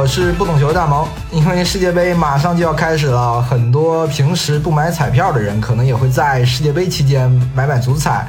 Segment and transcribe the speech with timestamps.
[0.00, 1.06] 我是不懂球的大萌。
[1.30, 8.26] 因为世界杯马上就要开始了，很多平时不买彩票的人，可能也会在世界杯期间买买足彩。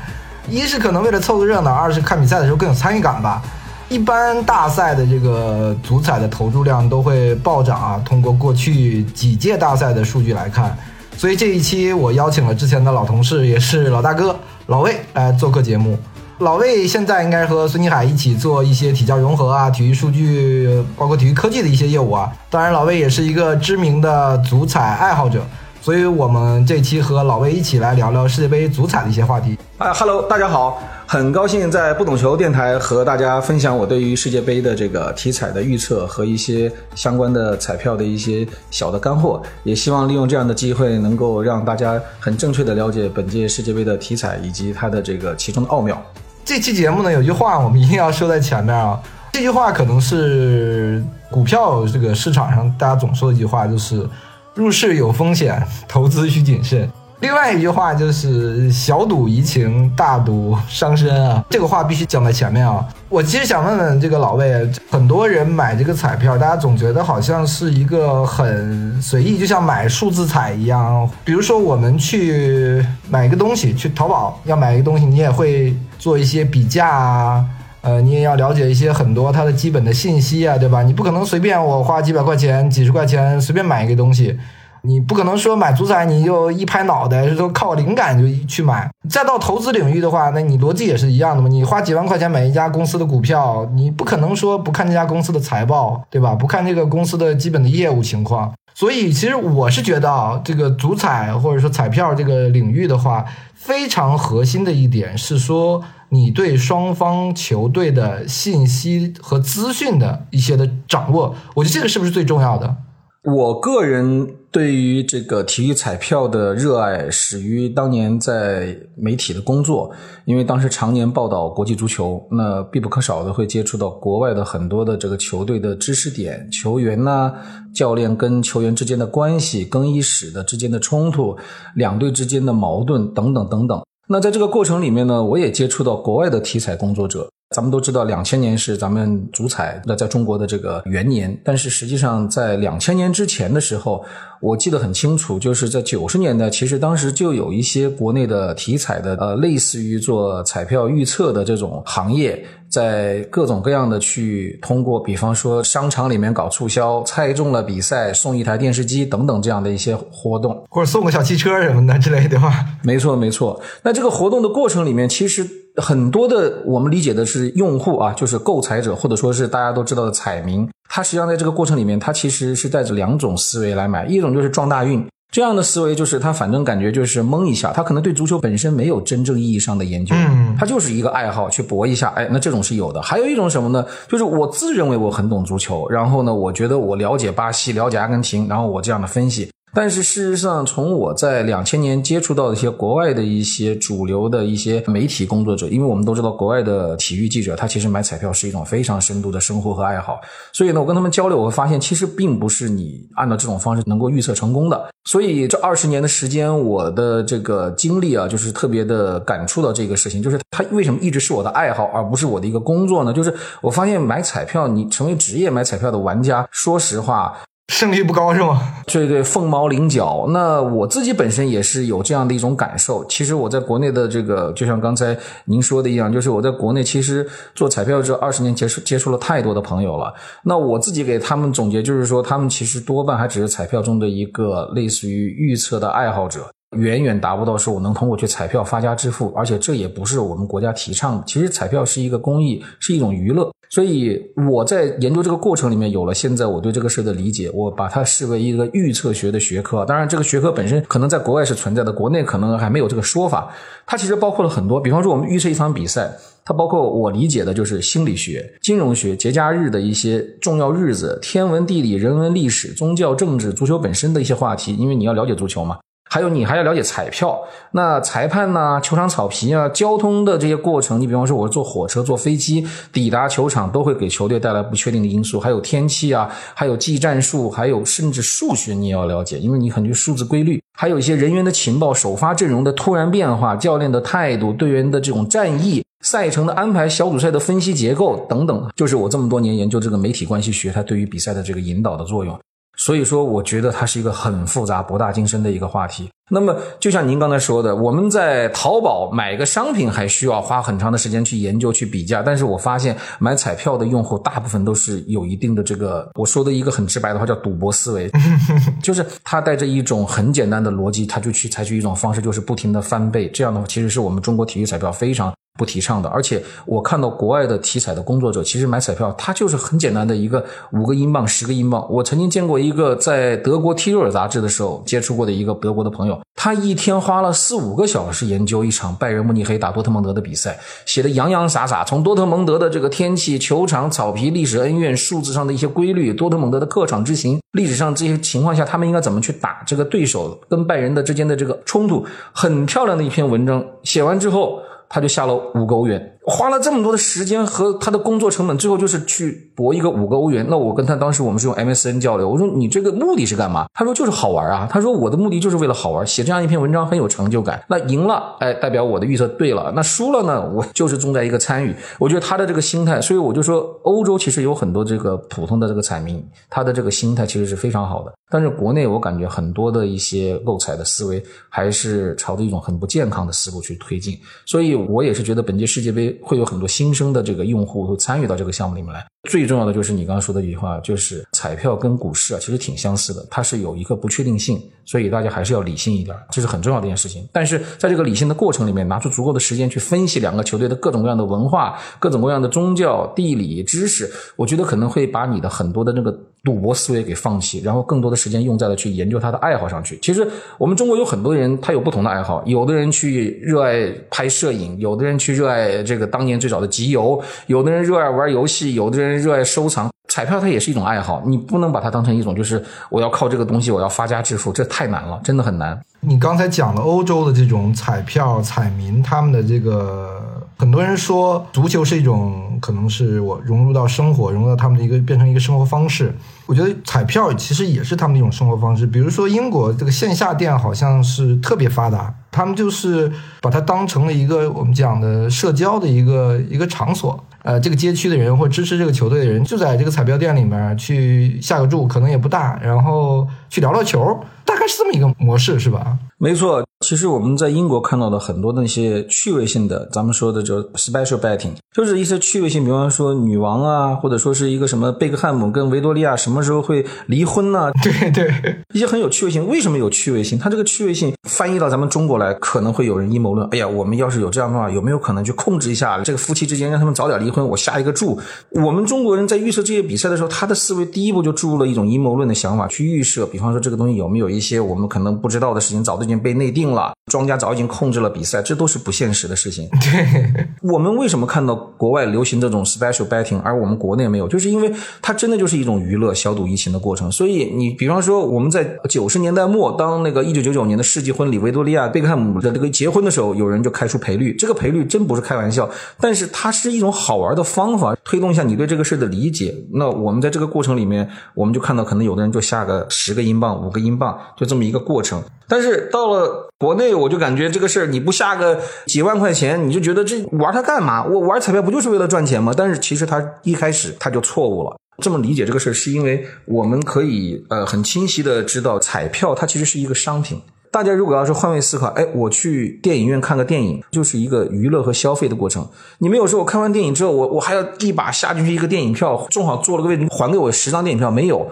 [0.50, 3.42] 一是可能为了凑个热闹，二是看比赛的时候更有参与感吧。
[3.88, 8.02] 一般大赛的这个足彩的投注量都会暴涨啊。
[8.04, 10.78] 通过过去几届大赛的数据来看，
[11.16, 15.98] 所以这一期我邀请了之前的老同事，也是老大哥老魏来做客节目。
[16.42, 22.32] 老魏现在应该和孙继海一起做一些体教融合啊、体育数据，包括体育科技的一些业务啊。
[22.50, 25.40] 当然，老魏也是一个知名的足彩爱好者，
[25.82, 29.56] 所以我们这期和老魏一起来聊聊世界杯足彩的一些话题。
[29.78, 46.04] 啊哈喽，大家好，很高兴在不懂球电台和大家分享我对于世界杯的这个体彩的预测和一些相关的彩票的一些小的干货，也希望利用这样的机会，能够让大家很正确的了解本届世界杯的体彩以及它的这个其中的奥妙。
[46.44, 49.00] 这期节目呢，有句话我们一定要说在前面啊。
[49.32, 54.08] 这句话可能是股票这个市场上大家总说的一句话，就是
[54.54, 56.92] 入市有风险，投资需谨慎。
[57.22, 62.84] 另外一句话就是小赌怡情，大赌伤身啊，这个话必须讲在前面啊。
[63.10, 71.08] 我其实想问问这个老魏，很多人买这个彩票，大家总觉得好像是一个很随意，就像买数字彩一样。
[71.24, 77.46] 比如说我们去买一个东西，去淘宝要买一个东西，你也会做一些比价啊，
[77.82, 80.82] 呃，你也要了解一些很多它的基本的信息啊，对吧？
[80.82, 84.36] 你不可能随便我花几百块钱、几十块钱随便买一个东西。
[84.84, 88.90] 你不可能说买足彩你就一拍脑袋，说靠灵感就去买。
[89.10, 91.48] 再到投资领域的话，那你逻辑也是一样的嘛？
[91.48, 96.34] 你花几万块钱买一家公司的股票，你不可能说不看这家公司的财报，对吧？
[96.34, 98.54] 不看这个公司的基本的业务情况。
[98.74, 112.78] 所以，其实我是觉得啊，这个足彩或者说彩票这个领域的话，非常核心的一点是说，你对双方球队的信息和资讯的一些的掌握，我觉得这个是不是最重要的？
[113.24, 119.92] 我个人对于这个体育彩票的热爱始于当年在媒体的工作，
[120.26, 127.32] 因为当时常年报道国际足球，那必不可少的会接触到国外的很多的这个球队的知识点、球员呐、
[127.76, 131.38] 教练跟球员之间的关系、更衣室的之间的冲突、
[131.76, 133.80] 两队之间的矛盾等等等等。
[134.08, 137.30] 那在这个过程里面呢，我也接触到国外的体彩工作者。
[137.52, 144.06] 咱们都知道，两千年是咱们足彩那在中国的这个元年，但是实际上在两千年之前的时候，
[144.40, 162.66] 我记得很清楚，就是在九十年代，其实当时就有一些国内的体彩的呃，类似于做彩票预测的这种行业，在各种各样的去通过，比方说商场里面搞促销，猜中了比赛送一台电视机等等这样的一些活动，或者送个小汽车什么的之类的话。
[162.82, 163.62] 没错，没错。
[163.84, 165.46] 那这个活动的过程里面，其实。
[165.78, 180.14] 很多的我们理解的是用户啊，就是购彩者，或者说是大家都知道的彩民，他实际上在这个过程里面，他其实是带着两种思维来买，一种就是撞大运这样的思维，就是他反正感觉就是蒙一下，他可能对足球本身没有真正意义上的研究，
[180.60, 183.02] 他就是一个爱好去搏一下，哎，那这种是有的。
[183.02, 183.86] 还有一种什么呢？
[184.10, 189.50] 就是我自认为我很懂足球，然后呢，我觉得我了解巴西，了解阿根廷，然后我这样的分析。
[189.74, 200.20] 但是事实上，从我在两千年接触到的一些国外的一些主流的一些媒体工作者，因为我们都知道，国外的体育记者他其实买彩票是一种非常深度的生活和爱好，
[200.52, 204.90] 所以呢，我跟他们交流，我会发现其实并不是你按照这种方式能够预测成功的。
[205.06, 213.14] 所以这二十年的时间，我的这个经历啊，就是特别的感触到这个事情，就是他为什么一直是我的爱好，而不是我的一个工作呢？
[213.14, 217.34] 就是我发现买彩票，你成为职业买彩票的玩家，说实话。
[217.72, 218.62] 胜率不高是吗？
[218.86, 220.28] 对对，凤毛麟角。
[220.30, 223.04] 那我自己本身也是有这样的一种感受。
[223.06, 230.14] 其实我在国内的这个，就像刚才您说的一样，就是我在国内其实做彩票这二十年接触接触了太多的朋友了。
[230.44, 236.52] 那我自己给他们总结，就是说他们其实多半还只是彩票中的一个类似于预测的爱好者。
[236.78, 241.24] 远远达不到说我能通过去彩票发家致富，而且这也不是我们国家提倡的。
[241.28, 243.52] 其实彩票是一个公益，是一种娱乐。
[243.70, 249.86] 所以我在研究这个过程里面有了现在我对这个事的理解，我把它视为一个预测学的学科。
[249.86, 253.50] 当然，这个学科本身可能在国外是存在的，国内可能还没有这个说法。
[253.86, 256.12] 它其实包括了很多，比方说我们预测一场比赛，
[256.44, 265.78] 它包括我理解的就是心理学、金融学、节假日的一些重要日子、天文地理、人文历史、宗教政治、足球本身的一些话题，因为你要了解足球嘛。
[266.14, 267.40] 还有你还要了解彩票，
[267.72, 275.40] 那裁判呐、球场草皮啊、交通的这些过程，你比方说我坐火车、坐飞机抵达球场，都会给球队带来不确定的因素。
[275.40, 285.82] 还有天气啊，还有技战术，还有甚至数学你也要了解，因为你很多数字规律，还有一些人员的情报、首发阵容的突然变化、教练的态度、队员的这种战役。
[286.04, 292.38] 赛程的安排、小组赛的分析结构等等，就是我这么多年研究这个媒体关系学，它对于比赛的这个引导的作用。
[292.84, 296.10] 所以说，我觉得它是一个很复杂、博大精深的一个话题。
[296.34, 308.10] 那么，就像您刚才说的，我们在淘宝买个商品还需要花很长的时间去研究、去比价，但是我发现买彩票的用户大部分都是有一定的这个，我说的一个很直白的话叫赌博思维，
[308.82, 313.28] 就是他带着一种很简单的逻辑，他就去采取一种方式，就是不停的翻倍。
[313.30, 315.34] 这样的话，其实是我们中国体育彩票非常。
[315.60, 321.86] 不提倡的，而且我看到国外的体彩的工作者，其实买彩票，他就是很简单的一个五个英镑、十个英镑。
[321.92, 344.60] 我曾经见过一个在德国《踢肉尔》杂志的时候接触过的一个德国的朋友，他一天花了四五个小时研究一场拜仁慕尼黑打多特蒙德的比赛，写的洋洋洒洒，从多特蒙德的这个天气、球场、草皮、历史恩怨、数字上的一些规律，多特蒙德的客场之行，历史上这些情况下他们应该怎么去打这个对手跟拜仁的之间的这个冲突，很漂亮的一篇文章，写完之后。
[344.94, 346.11] 他就下了五个欧元。
[346.24, 350.46] 花了这么多的时间和他的工作成本，最后就是去博一个五个欧元。
[350.50, 353.66] 那我跟他当时我们是用 MSN 交流，我说你这个目的是干嘛？
[353.74, 354.68] 他说就是好玩啊。
[354.70, 357.64] 他说我的目的就是为了好玩，写这样一篇文章很有成就感。
[357.68, 361.76] 那赢了，哎，代表我的预测对了；那输了呢，我就是重在一个参与。
[361.98, 368.14] 我觉得他的这个心态，所以我就说，欧洲其实有很多这个普通的这个彩民，他的这个心态其实是非常好的。
[368.30, 374.18] 但是国内我感觉很多的一些购彩的思维还是朝着一种很不健康的思路去推进。
[374.46, 376.92] 所以我也是觉得本届世界杯会有很多新。
[376.94, 379.06] 生的这个用户会参与到这个项目里面来。
[379.30, 387.28] 最重要的就是你刚刚说的一句话，就是彩票跟股市啊，其实挺相似的，它是有一个不确定性，所以大家还是要理性一点，这是很重要的一件事情。
[387.32, 396.12] 但是在这个理性的过程里面，拿出足够的时间去分析两个球队的各种各样的文化、各种各样的宗教、地理知识，我觉得可能会把你的很多的那个
[396.44, 400.00] 赌博思维给放弃，然后更多的时间用在了去研究他的爱好上去。
[400.02, 400.28] 其实
[400.58, 409.92] 我们中国有很多人，他有不同的爱好，有的人去热爱拍摄影，有的人去热爱这个当年最早的集邮，有的人热爱玩游戏，有的人热爱收藏。
[410.08, 415.80] 彩票它也是一种爱好，你不能把它当成一种就是我要靠这个东西我要发家致富，这太难了，真的很难。
[416.02, 426.16] 你刚才讲了欧洲的这种彩票彩民，他们的这个很多人说足球是一种可能是我融入到生活，融入到他们的一个变成一个生活方式。
[426.46, 428.86] 我觉得彩票其实也是他们的一种生活方式。
[428.86, 433.12] 比如说英国这个线下店好像是特别发达，他们就是
[433.42, 437.26] 把它当成了一个我们讲的社交的一个一个场所。
[437.42, 445.98] 呃，这个街区的人或支持这个球队的人，就在这个彩票店里面去下个注，可能也不大，然后去聊聊球，大概是这么一个模式，是吧？
[446.20, 446.64] 没错。
[446.82, 457.72] 其实我们在英国看到的很多那些趣味性的，咱们说的就 special betting，就是一些趣味性，比方说女王啊，或者说是一个什么贝克汉姆跟维多利亚什么时候会离婚 呢？
[457.84, 458.34] 对对，
[458.74, 459.48] 一些很有趣味性。
[459.48, 460.40] 为什么有趣味性？
[460.40, 463.48] 它这个趣味性翻译到咱们中国来，可能会有人阴谋论。
[463.52, 467.48] 哎呀，我们要是有这样的话，有没有可能去控制一下这个夫妻之间，让他们早点离婚？
[467.48, 468.20] 我下一个注。
[468.50, 476.94] 我们中国人在预测这些比赛的时候，他的思维第一步就注入了一种阴谋论的想法去预设，比方说这个东西有没有一些我们可能不知道的事情，早都已经被内定了。
[477.12, 479.68] 庄家早已经控制了比赛，这都是不现实的事情。
[479.82, 484.28] 对，我们为什么看到国外流行这种 special betting，而我们国内没有？
[484.28, 484.72] 就是因为
[485.02, 487.12] 它真的就是一种娱乐、小赌怡情的过程。
[487.12, 499.54] 所以你比方说，我们在九十年代末，当那个一九九九年的世纪婚礼，维多利亚贝克汉姆的这个结婚的时候，有人就开出赔率，这个赔率真不是开玩笑，但是它是一种好玩的方法，推动一下你对这个事的理解。
[499.74, 505.22] 那我们在这个过程里面，我们就看到，可能有的人就下个十个英镑、五个英镑，就这么一个过程。
[505.52, 511.04] 但是到了国内，我就感觉这个事儿，你不下个几万块钱，你就觉得这玩它干嘛？
[511.04, 512.54] 我玩彩票不就是为了赚钱吗？
[512.56, 514.78] 但是其实它一开始它就错误了。
[515.00, 520.42] 这么理解这个事儿，是因为我们可以呃很清晰的知道，彩票它其实是一个商品。
[520.72, 525.68] 大家如果要是换位思考，哎，我去电影院看个电影，就是一个娱乐和消费的过程。
[525.98, 531.46] 你没有说，我看完电影之后，我我还要一把下进去一个电影票，正好坐了个位置，还给我十张电影票，没有。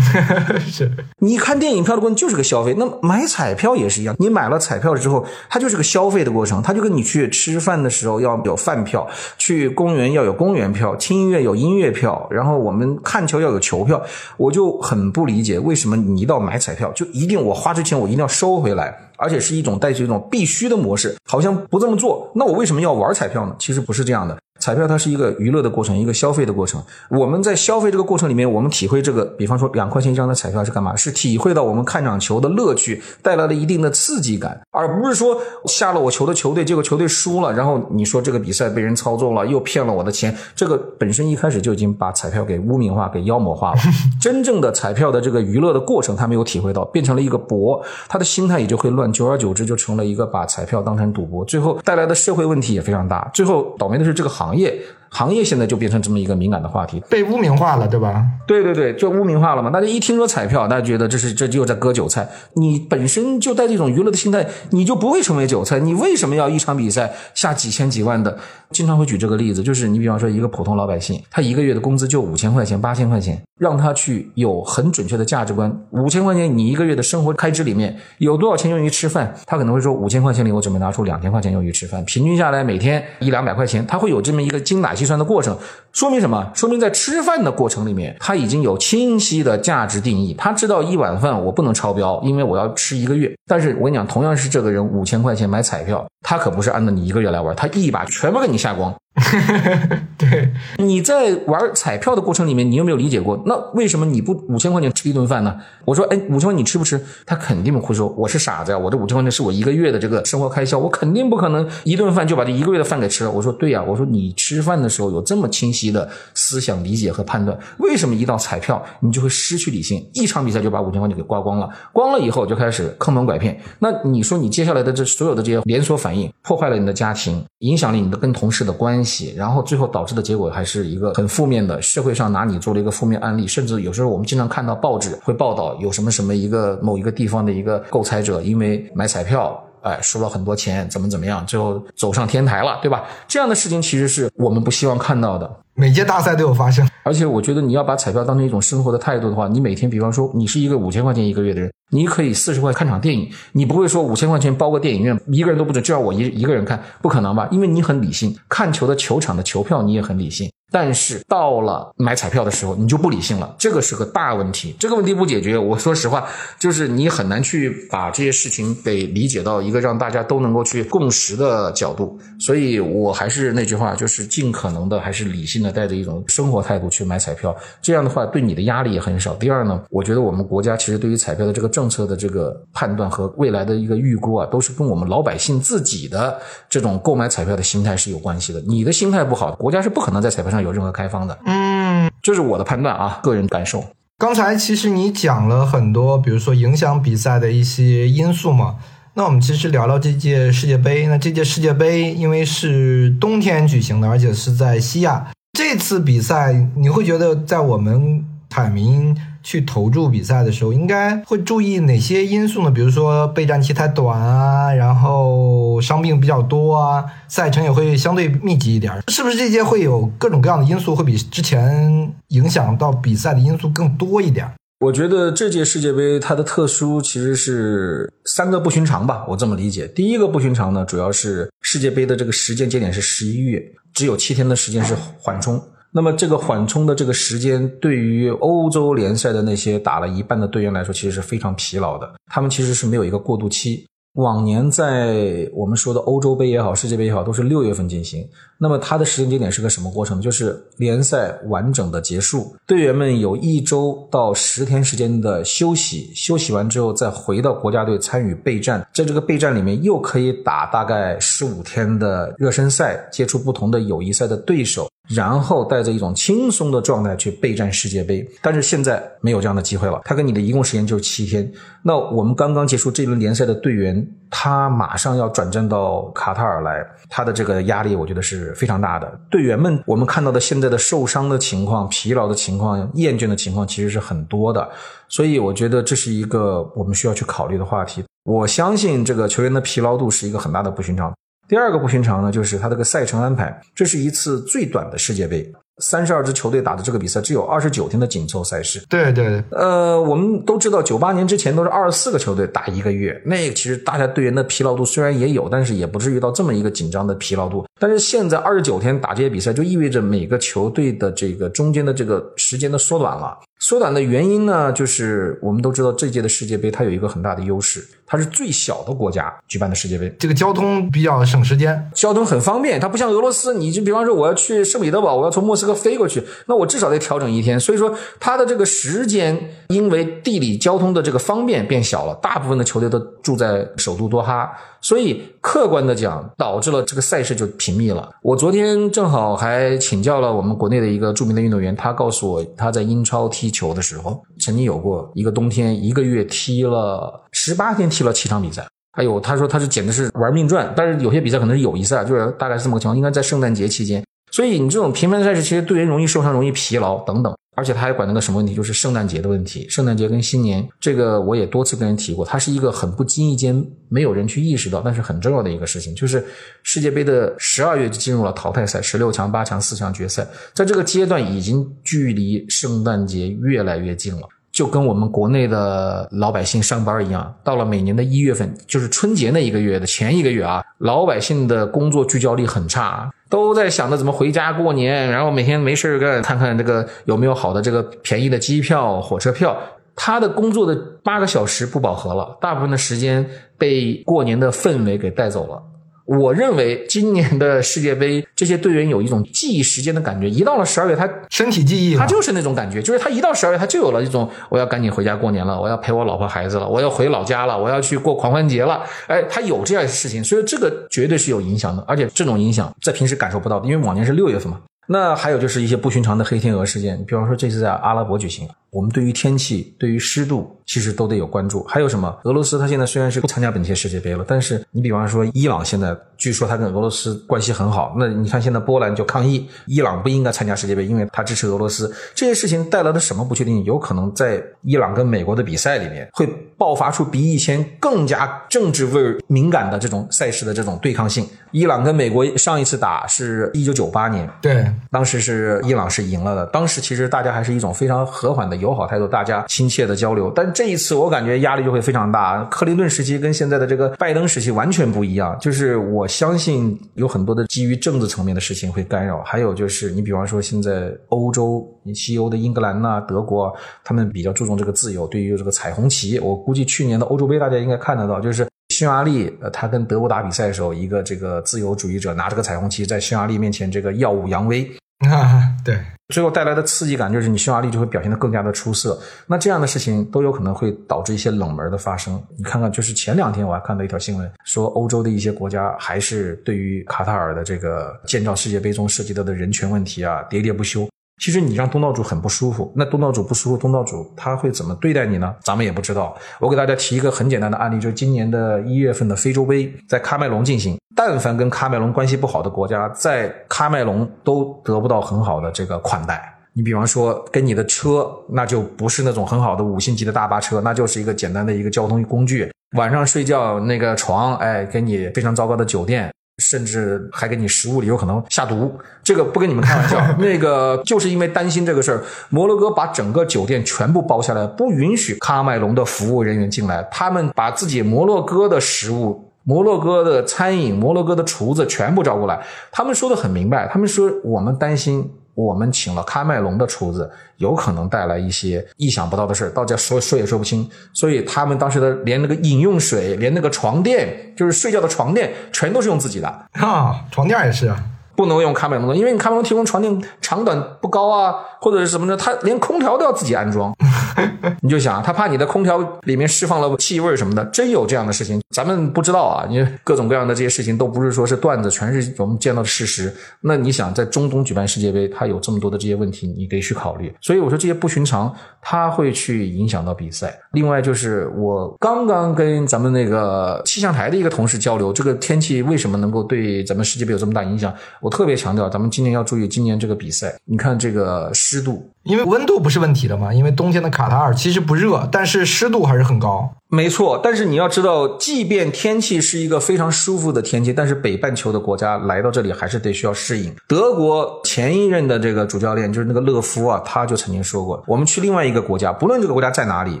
[0.68, 4.14] 是，你看电影票的过程就是个消费，那买彩票也是一样。
[4.18, 9.08] 你买了彩票之后，它就是个消费的过程，它就跟你去吃饭的时候要有饭票，
[9.38, 14.02] 去公园要有公园票，听音乐有音乐票，然后我们看球要有球票。
[14.36, 18.81] 我就很不理解，为什么你一到买彩票就一定我花之前我一定要收回来。
[19.16, 23.54] 而且是一种带着一种必须的模式，好像不这么做，那我为什么要玩彩票呢？
[23.58, 24.38] 其实不是这样的。
[24.62, 26.80] 彩票它是一个娱乐的过程，一个消费的过程。
[27.10, 30.94] 我们在消费这个过程里面，我们体会这个，比方说两块钱一张的彩票是干嘛？
[30.94, 43.80] 是体会到我们看场球的乐趣，带来了一定的刺激感，而不是说下了我球的球队，结果球队输了，然后你说这个比赛被人操纵了，又骗了我的钱，这个本身一开始就已经把彩票给污名化、给妖魔化了。
[44.22, 53.28] 真正的彩票的这个娱乐的过程，他没有体会到，变成了一个博，他的心态也就会乱，久而久之就成了一个把彩票当成赌博，最后带来的社会问题也非常大。
[53.34, 58.24] 最后倒霉的是这个行行业行业现在就变成这么一个敏感的话题，被污名化了，对吧？
[58.46, 59.70] 对对对，就污名化了嘛。
[59.70, 62.26] 大家一听说彩票，大家觉得这是这又在割韭菜。
[62.54, 65.78] 你本身就带这种娱乐的心态，你就不会成为韭菜。
[65.78, 68.38] 你为什么要一场比赛下几千几万的？
[68.70, 75.70] 经常会举这个例子，就是你比方说一个普通老百姓，他一个月的工资就五千块钱、八千块钱，让他去有很准确的价值观。
[75.90, 79.34] 五千块钱，你一个月的生活开支里面有多少钱用于吃饭？
[79.44, 85.58] 他可能会说，五千块钱里我准备拿出两千块钱用于吃饭，平均下来每天一两百块钱，他会有这么一个精打细计算的过程。
[85.92, 86.50] 说明什么？
[86.54, 90.34] 说明在吃饭的过程里面，他已经有清晰的价值定义。
[90.38, 93.32] 他知道一碗饭我不能超标，因为我要吃一个月。
[93.46, 98.94] 但是我跟你讲，同样是这个人五千块钱买彩票，他可不是按照你一个月来玩，他一把全部给你下光。
[100.16, 103.42] 对，你在玩彩票的过程里面，你有没有理解过？
[103.44, 105.54] 那为什么你不五千块钱吃一顿饭呢？
[105.84, 106.98] 我说，哎，五千块你吃不吃？
[107.26, 113.30] 他肯定会说，我是傻子呀，我这五千块钱是我一个月的这个生活开销，我肯定不可能一顿饭就把这一个月的饭给吃了。
[113.30, 120.06] 我说，对呀，我说你吃饭的时候有这么清晰的思想理解和判断，为什么一到彩票你就会失去理性？
[120.14, 123.58] 一场比赛就把五千块钱给刮光了，光了以后就开始坑蒙拐骗。
[123.78, 129.34] 那你说你接下来的这所有的这些连锁反应，破坏了你的家庭，影响了你的跟同事的关系。
[129.36, 143.04] 然后最后导致的结果还是一个很负面的，社会上拿你做了一个负面案例，甚至有时候我们经常看到报纸会报道有什么什么一个某一个地方的一个购彩者因为买彩票，哎，输了很多钱，怎么怎么样，最后走上天台了，对吧？
[143.26, 145.50] 这样的事情其实是我们不希望看到的。
[145.74, 157.48] 每届大赛都有发生，而且我觉得你要把彩票当成一种生活的态度的话，你每天，比方说你是一个五千块钱一个月的人，你可以四十块看场电影，你不会说五千块钱包个电影院，一个人都不准，就要我一一个人看，不可能吧？
[157.50, 160.50] 因为你很理性，看球的球场的球票你也很理性。
[160.72, 164.74] 但是到了买彩票的时候，你就不理性了，这个是个大问题。
[164.78, 166.26] 这个问题不解决，我说实话，
[166.58, 172.18] 就是你很难去把这些事情给理解到一个让大家都能够去共识的角度。
[172.40, 177.54] 所以我还是那句话，就是尽可能的还是理性的，带着一种生活态度去买彩票。
[177.82, 179.34] 这样的话，对你的压力也很少。
[179.34, 188.60] 第二呢，我觉得我们国家其实对于彩票的这个政策的这个判断和未来的一个预估啊，都是跟我们老百姓自己的这种购买彩票的心态是有关系的。
[188.62, 190.61] 你的心态不好，国家是不可能在彩票上。
[190.62, 193.84] 有任何开放的，嗯，这是我的判断啊，个人感受。
[194.18, 198.76] 刚才其实你讲了很多，比如说影响比赛的一些因素嘛。
[199.14, 201.06] 那我们其实聊聊这届世界杯。
[201.06, 209.14] 那这届世界杯因为是冬天举行的，而且是在西亚，这次比赛你会觉得在我们坦民。
[209.42, 212.70] 去投注比赛的时候，应该会注意哪些因素呢？
[212.70, 218.92] 比如说备战期太短啊，然后伤病比较多啊，赛程也会相对密集一点。
[219.08, 224.48] 是不是这届会有各种各样的因素，会比之前影响到比赛的因素更多一点？
[224.80, 229.86] 我觉得这届世界杯它的特殊其实是三个不寻常吧，我这么理解。
[229.86, 233.62] 第一个不寻常呢，主要是世界杯的这个时间节点是十一月，
[233.94, 235.62] 只有七天的时间是缓冲。
[235.94, 242.10] 那么这个缓冲的这个时间，对于欧洲联赛的那些打了一半的队员来说，其实是非常疲劳的。
[242.26, 243.86] 他们其实是没有一个过渡期。
[244.14, 248.26] 往年在我们说的欧洲杯也好，世界杯也好，都是六月份进行。
[248.62, 250.20] 那么它的时间节点是个什么过程？
[250.20, 258.86] 就是联赛完整的结束，队员们有一周到十天时间的休息，休息完之后再回到国家队参与备战。
[258.94, 264.88] 在这个备战里面，又可以打大概十五天的热身赛，接触不同的友谊赛的对手。
[265.08, 270.00] 然后带着一种轻松的状态去备战世界杯，但是现在没有这样的机会了。
[270.04, 271.52] 他跟你的一共时间就是七天。
[271.82, 279.20] 那我们刚刚结束这轮联赛的队员，他马上要转战到卡塔尔来，他的这个压力我觉得是非常大的。
[279.30, 284.66] 队员们，我们看到的现在的受伤的情况、疲劳的情况、厌倦的情况，其实是很多的。
[285.10, 288.02] 所以我觉得这是一个我们需要去考虑的话题。
[288.24, 291.12] 我相信这个球员的疲劳度是一个很大的不寻常。
[291.46, 298.82] 第二个不寻常呢，就是他这个赛程安排，这是一次最短的世界杯，三十二支球队打的这个比赛，只有二十九天的紧凑赛事。
[298.88, 307.66] 对对，呃，我们都知道，九八年之前都是二十四个球队打一个月，那其实大家队员的疲劳度虽然也有，但是也不至于到这么一个紧张的疲劳度。
[307.78, 313.36] 但是现在二十九天打这些比赛，就意味着每个球队的这个中间的这个时间的缩短了。
[313.58, 322.80] 缩短的原因呢，就是我们都知道这届的世界杯它有一个很大的优势，它是最小的国家举办的世界杯，这个交通比较省时间，交通很方便。
[322.80, 327.58] 它不像俄罗斯，你就比方说我要去圣彼得堡，我要从莫斯科飞过去，那我至少得调整一天。
[327.58, 329.38] 所以说它的这个时间，
[329.68, 334.50] 因为地理交通的这个方便变小了，大部分的球队都住在首都多哈。
[334.80, 338.10] 所以客观的讲，导致了这个赛事就频密了。
[338.22, 348.66] 我昨天正好还请教了我们国内的一个著名的运动员，他告诉我，他在英超踢球的时候，曾经有过一个冬天，一个月踢了十八天，踢了七场比赛。
[348.94, 354.04] 还有他说他是简直是玩命转，但是有些比赛可能是友谊赛，就是大概是这么个情况，应该在圣诞节期间。
[354.32, 357.32] 所以你这种频繁的赛事，其实队员容易受伤，容易疲劳等等。
[357.54, 359.68] 而且他还管那个什么问题，就是圣诞节的问题。
[359.68, 363.54] 圣诞节跟新年，这个我也多次跟人提过，它是一个很不经意间
[363.90, 365.94] 没有人去意识到，但是很重要的一个事情。
[365.94, 366.24] 就是
[366.62, 383.10] 世界杯的十二月就进入了淘汰赛，十六强、八强、四强决赛，在这个阶段已经距离圣诞节越来越近了，就跟我们国内的老百姓上班一样，到了每年的一月份，就是春节那一个月的前一个月啊，老百姓的工作聚焦力很差。
[383.30, 389.56] 都在想着怎么回家过年，然后每天没事干，看看这个有没有好的这个便宜的机票、火车票。
[389.94, 395.62] 他的工作的八个小时不饱和了，大部分的时间被过年的氛围给带走了。
[396.04, 400.28] 我认为今年的世界杯，这些队员有一种记忆时间的感觉。
[400.28, 408.82] 一到了十二月，他身体记忆，他就是那种感觉，就是他一到十二月，他就有了一种我要赶紧回家过年了，我要陪我老婆孩子了，我要回老家了，我要去过狂欢节了。
[409.06, 414.60] 哎，他有这样的事情，所以这个绝对是有影响的，而且这种影响在平时感受不到的，因为往年是六月份嘛。
[414.88, 420.58] 那还有就是一些不寻常的黑天鹅事件，比方说这次在阿拉伯举行，我们对于天气、对于湿度。
[420.64, 421.62] 其实都得有关注。
[421.64, 422.16] 还有什么？
[422.22, 427.94] 俄罗斯它现在虽然是不参加本届世界杯了，但是你比方说伊朗现在据说它跟俄罗斯关系很好。
[427.98, 431.92] 那你看现在波兰就抗议伊朗不应该参加世界杯，因为它支持俄罗斯。
[432.14, 433.62] 这些事情带来的什么不确定？
[433.64, 436.26] 有可能在伊朗跟美国的比赛里面会
[436.56, 441.28] 爆发出比以前更加政治味敏感的这种赛事的这种对抗性。
[441.50, 446.46] 伊朗跟美国上一次打是一九九八年，对，当时是伊朗是赢了的。
[446.46, 450.32] 当时其实大家还是一种非常和缓的友好态度，大家亲切的交流。
[450.34, 452.42] 但这一次我感觉压力就会非常大。
[452.44, 459.22] 克林顿时期跟现在的这个拜登时期完全不一样，就是我相信有很多的基于政治层面的事情会干扰。
[459.22, 463.54] 还有就是你比方说现在欧洲，西欧的英格兰呐、德国，
[463.84, 465.06] 他们比较注重这个自由。
[465.08, 474.70] 对于这个彩虹旗，我估计去年的欧洲杯大家应该看得到，就是匈牙利，呃，他跟德国打比赛的时候，一个这个自由主义者拿着个彩虹旗在匈牙利面前这个耀武扬威。
[475.10, 475.78] 啊， 对。
[476.08, 479.00] 最后带来的刺激感就是你匈牙利就会表现得更加的出色。
[479.26, 482.22] 那这样的事情都有可能会导致一些冷门的发生。
[482.36, 490.86] 你看看，就是前两天我还看到一条新闻，说欧洲的一些国家还是对于卡塔尔的这个建造世界杯中涉及到的人权问题啊喋喋不休。
[491.20, 495.34] 其实你让东道主很不舒服，那东道主不舒服，东道主他会怎么对待你呢？
[495.42, 496.16] 咱们也不知道。
[496.40, 500.76] 我给大家提一个很简单的案例，就是今年的一月份的非洲杯在喀麦隆进行。
[500.96, 506.22] 但凡跟喀麦隆关系不好的国家，在喀麦隆都得不到很好的这个款待。
[506.54, 512.52] 你比方说，跟你的车，那就不是那种很好的五星级的大巴车，那就是一个简单的一个交通工具。
[512.76, 518.72] 晚上睡觉那个床，哎，给你非常糟糕的酒店，甚至还给你食物里有可能下毒。
[519.02, 526.82] 这个不跟你们开玩笑， 那个就是因为担心这个事儿，摩洛哥把整个酒店全部包下来，不允许喀麦隆的服务人员进来。
[526.90, 529.28] 他们把自己摩洛哥的食物。
[529.44, 532.40] 摩洛哥的餐饮，摩洛哥的厨子全部招过来。
[532.70, 540.68] 他们说的很明白，他们说我们担心，我们请了喀麦隆的厨子，有可能带来一些意想不到的事大家说说也说不清。
[540.92, 547.72] 所以他们当时的连那个饮用水，连那个床垫，就是睡觉的床垫，全都是用自己的啊，床垫也是。
[548.14, 552.16] 不能用卡梅隆的，因为你卡梅隆提供床垫长短不高啊，或者是什么呢？
[552.16, 553.72] 他连空调都要自己安装，
[554.60, 559.46] 你就想他怕你的空调里面释放了气味什么的，真有这样的事情，咱们不知道啊。
[559.48, 563.12] 因为各种各样的这些事情都不是说是段子，全是我们见到的事实。
[563.40, 567.14] 那你想在中东举办世界杯，他有这么多的这些问题，你得去考虑。
[567.20, 570.38] 所以我说这些不寻常，他会去影响到比赛。
[570.52, 577.72] 另外就是我刚刚跟咱们那个气象台的一个同事交流，这个天气为什么能够对咱们世界杯有这么大影响？
[578.02, 580.36] 我特别强调，咱们今年要注意今年这个比赛。
[580.44, 583.32] 你看这个湿度，因为温度不是问题的嘛。
[583.32, 586.52] 因为冬天的卡塔尔其实不热，但是湿度还是很高。
[586.68, 593.54] 没错，但是你要知道，即便天气是一个非常舒服的天气，但是北半球的国家来到这里还是得需要适应。
[593.68, 600.00] 德国前一任的这个主教练就是那个勒夫啊，他就曾经说过，我们去另外一个国家，不论这个国家在哪里，